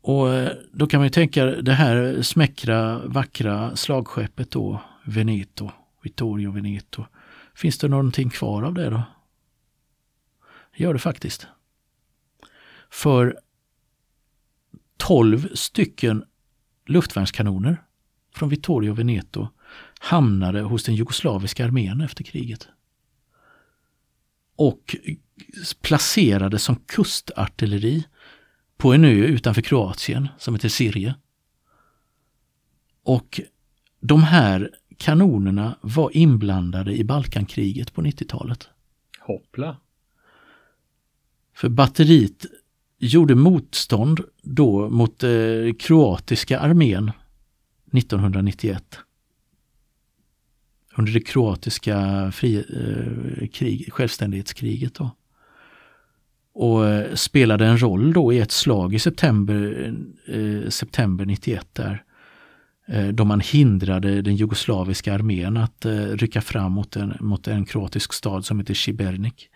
Och 0.00 0.34
eh, 0.34 0.52
då 0.72 0.86
kan 0.86 1.00
man 1.00 1.06
ju 1.06 1.10
tänka 1.10 1.44
det 1.44 1.72
här 1.72 2.22
smäckra, 2.22 2.98
vackra 2.98 3.76
slagskeppet 3.76 4.50
då, 4.50 4.82
Veneto, 5.04 5.70
Vittorio 6.02 6.50
Veneto. 6.50 7.04
Finns 7.54 7.78
det 7.78 7.88
någonting 7.88 8.30
kvar 8.30 8.62
av 8.62 8.74
det 8.74 8.90
då? 8.90 9.02
Det 10.76 10.84
gör 10.84 10.92
det 10.92 10.98
faktiskt. 10.98 11.46
För 12.90 13.38
12 14.96 15.48
stycken 15.54 16.24
luftvärnskanoner 16.86 17.82
från 18.34 18.48
Vittorio 18.48 18.92
Veneto 18.92 19.48
hamnade 19.98 20.60
hos 20.60 20.84
den 20.84 20.94
jugoslaviska 20.94 21.64
armén 21.64 22.00
efter 22.00 22.24
kriget. 22.24 22.68
Och 24.56 24.96
placerades 25.80 26.62
som 26.62 26.76
kustartilleri 26.76 28.04
på 28.76 28.92
en 28.92 29.04
ö 29.04 29.08
utanför 29.08 29.62
Kroatien 29.62 30.28
som 30.38 30.54
heter 30.54 30.68
Sirje. 30.68 31.14
Och 33.02 33.40
de 34.00 34.22
här 34.22 34.70
kanonerna 34.96 35.78
var 35.80 36.16
inblandade 36.16 36.96
i 36.96 37.04
Balkankriget 37.04 37.94
på 37.94 38.02
90-talet. 38.02 38.68
Hoppla! 39.20 39.76
För 41.54 41.68
batteriet 41.68 42.46
gjorde 42.98 43.34
motstånd 43.34 44.20
då 44.42 44.90
mot 44.90 45.22
eh, 45.22 45.30
kroatiska 45.78 46.58
armén 46.58 47.12
1991. 47.92 48.98
Under 50.96 51.12
det 51.12 51.20
kroatiska 51.20 52.30
fri, 52.34 52.56
eh, 52.56 53.48
krig, 53.48 53.92
självständighetskriget. 53.92 54.94
Då 54.94 55.10
och 56.58 56.86
eh, 56.86 57.14
spelade 57.14 57.66
en 57.66 57.82
roll 57.82 58.12
då 58.12 58.32
i 58.32 58.38
ett 58.38 58.52
slag 58.52 58.94
i 58.94 58.98
september, 58.98 59.94
eh, 60.26 60.68
september 60.68 61.26
91 61.26 61.68
där. 61.72 62.02
Eh, 62.88 63.08
då 63.08 63.24
man 63.24 63.40
hindrade 63.40 64.22
den 64.22 64.36
jugoslaviska 64.36 65.14
armén 65.14 65.56
att 65.56 65.84
eh, 65.84 65.92
rycka 65.92 66.40
fram 66.40 66.72
mot 66.72 66.96
en, 66.96 67.16
mot 67.20 67.48
en 67.48 67.64
kroatisk 67.64 68.12
stad 68.12 68.44
som 68.44 68.58
heter 68.58 68.74
Šibenik. 68.74 69.48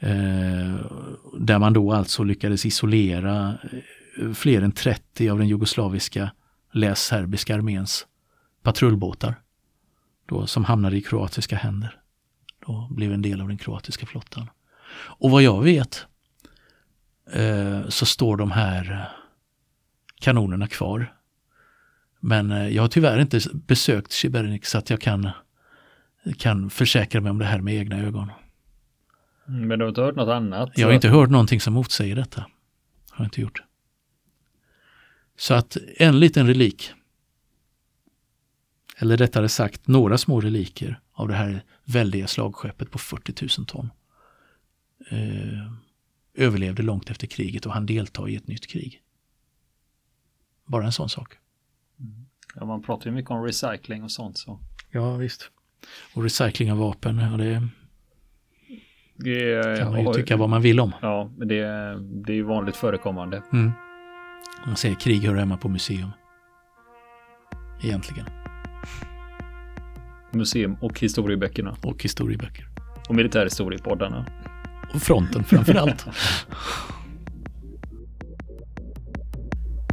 Eh, 0.00 0.74
där 1.38 1.58
man 1.58 1.72
då 1.72 1.92
alltså 1.92 2.22
lyckades 2.22 2.66
isolera 2.66 3.58
eh, 4.20 4.32
fler 4.32 4.62
än 4.62 4.72
30 4.72 5.28
av 5.28 5.38
den 5.38 5.48
jugoslaviska, 5.48 6.30
läs 6.72 7.00
serbiska 7.00 7.54
arméns 7.54 8.06
patrullbåtar. 8.62 9.34
Då, 10.26 10.46
som 10.46 10.64
hamnade 10.64 10.96
i 10.96 11.02
kroatiska 11.02 11.56
händer. 11.56 12.00
Då 12.66 12.88
blev 12.90 13.12
en 13.12 13.22
del 13.22 13.40
av 13.40 13.48
den 13.48 13.58
kroatiska 13.58 14.06
flottan. 14.06 14.50
Och 14.94 15.30
vad 15.30 15.42
jag 15.42 15.62
vet 15.62 16.06
eh, 17.32 17.88
så 17.88 18.06
står 18.06 18.36
de 18.36 18.50
här 18.50 18.92
eh, 18.92 19.18
kanonerna 20.20 20.66
kvar. 20.66 21.14
Men 22.20 22.52
eh, 22.52 22.68
jag 22.68 22.82
har 22.82 22.88
tyvärr 22.88 23.20
inte 23.20 23.40
besökt 23.52 24.12
Sibernik 24.12 24.66
så 24.66 24.78
att 24.78 24.90
jag 24.90 25.00
kan, 25.00 25.30
kan 26.38 26.70
försäkra 26.70 27.20
mig 27.20 27.30
om 27.30 27.38
det 27.38 27.44
här 27.44 27.60
med 27.60 27.74
egna 27.74 27.98
ögon. 27.98 28.30
Mm, 29.48 29.68
men 29.68 29.78
du 29.78 29.84
har 29.84 29.88
inte 29.88 30.00
hört 30.00 30.16
något 30.16 30.28
annat? 30.28 30.70
Jag 30.74 30.86
har 30.86 30.94
inte 30.94 31.08
hört 31.08 31.30
någonting 31.30 31.60
som 31.60 31.74
motsäger 31.74 32.16
detta. 32.16 32.40
Har 33.10 33.24
jag 33.24 33.26
inte 33.26 33.40
gjort. 33.40 33.62
Så 35.36 35.54
att 35.54 35.76
en 35.96 36.20
liten 36.20 36.46
relik, 36.46 36.92
eller 38.96 39.16
rättare 39.16 39.48
sagt 39.48 39.86
några 39.86 40.18
små 40.18 40.40
reliker 40.40 41.00
av 41.12 41.28
det 41.28 41.34
här 41.34 41.64
väldiga 41.84 42.26
slagskeppet 42.26 42.90
på 42.90 42.98
40 42.98 43.48
000 43.58 43.66
ton, 43.66 43.90
eh, 45.10 45.72
överlevde 46.34 46.82
långt 46.82 47.10
efter 47.10 47.26
kriget 47.26 47.66
och 47.66 47.72
han 47.72 47.86
deltar 47.86 48.28
i 48.28 48.36
ett 48.36 48.46
nytt 48.46 48.66
krig. 48.66 49.02
Bara 50.66 50.84
en 50.84 50.92
sån 50.92 51.08
sak. 51.08 51.38
Mm. 52.00 52.26
Ja, 52.54 52.64
man 52.64 52.82
pratar 52.82 53.06
ju 53.06 53.12
mycket 53.12 53.30
om 53.30 53.44
recycling 53.44 54.02
och 54.02 54.10
sånt. 54.10 54.38
Så. 54.38 54.60
Ja, 54.90 55.16
visst. 55.16 55.50
Och 56.14 56.22
recycling 56.22 56.72
av 56.72 56.78
vapen, 56.78 57.18
ja, 57.18 57.36
det, 57.36 57.68
det 59.18 59.78
kan 59.78 59.92
man 59.92 60.04
ju 60.04 60.12
tycka 60.12 60.36
vad 60.36 60.48
man 60.48 60.62
vill 60.62 60.80
om. 60.80 60.92
Ja, 61.02 61.30
men 61.36 61.48
det, 61.48 61.62
det 62.00 62.32
är 62.32 62.36
ju 62.36 62.42
vanligt 62.42 62.76
förekommande. 62.76 63.42
Mm. 63.52 63.72
Man 64.66 64.76
säger 64.76 64.94
krig 64.94 65.24
hör 65.24 65.34
hemma 65.34 65.56
på 65.56 65.68
museum. 65.68 66.10
Egentligen. 67.82 68.26
Museum 70.30 70.76
och 70.80 71.00
historieböckerna. 71.00 71.76
Och 71.82 72.02
historieböcker. 72.02 72.68
Och 73.08 73.14
militärhistoriepoddarna. 73.14 74.26
Och 74.94 75.02
fronten 75.02 75.44
framför 75.44 75.74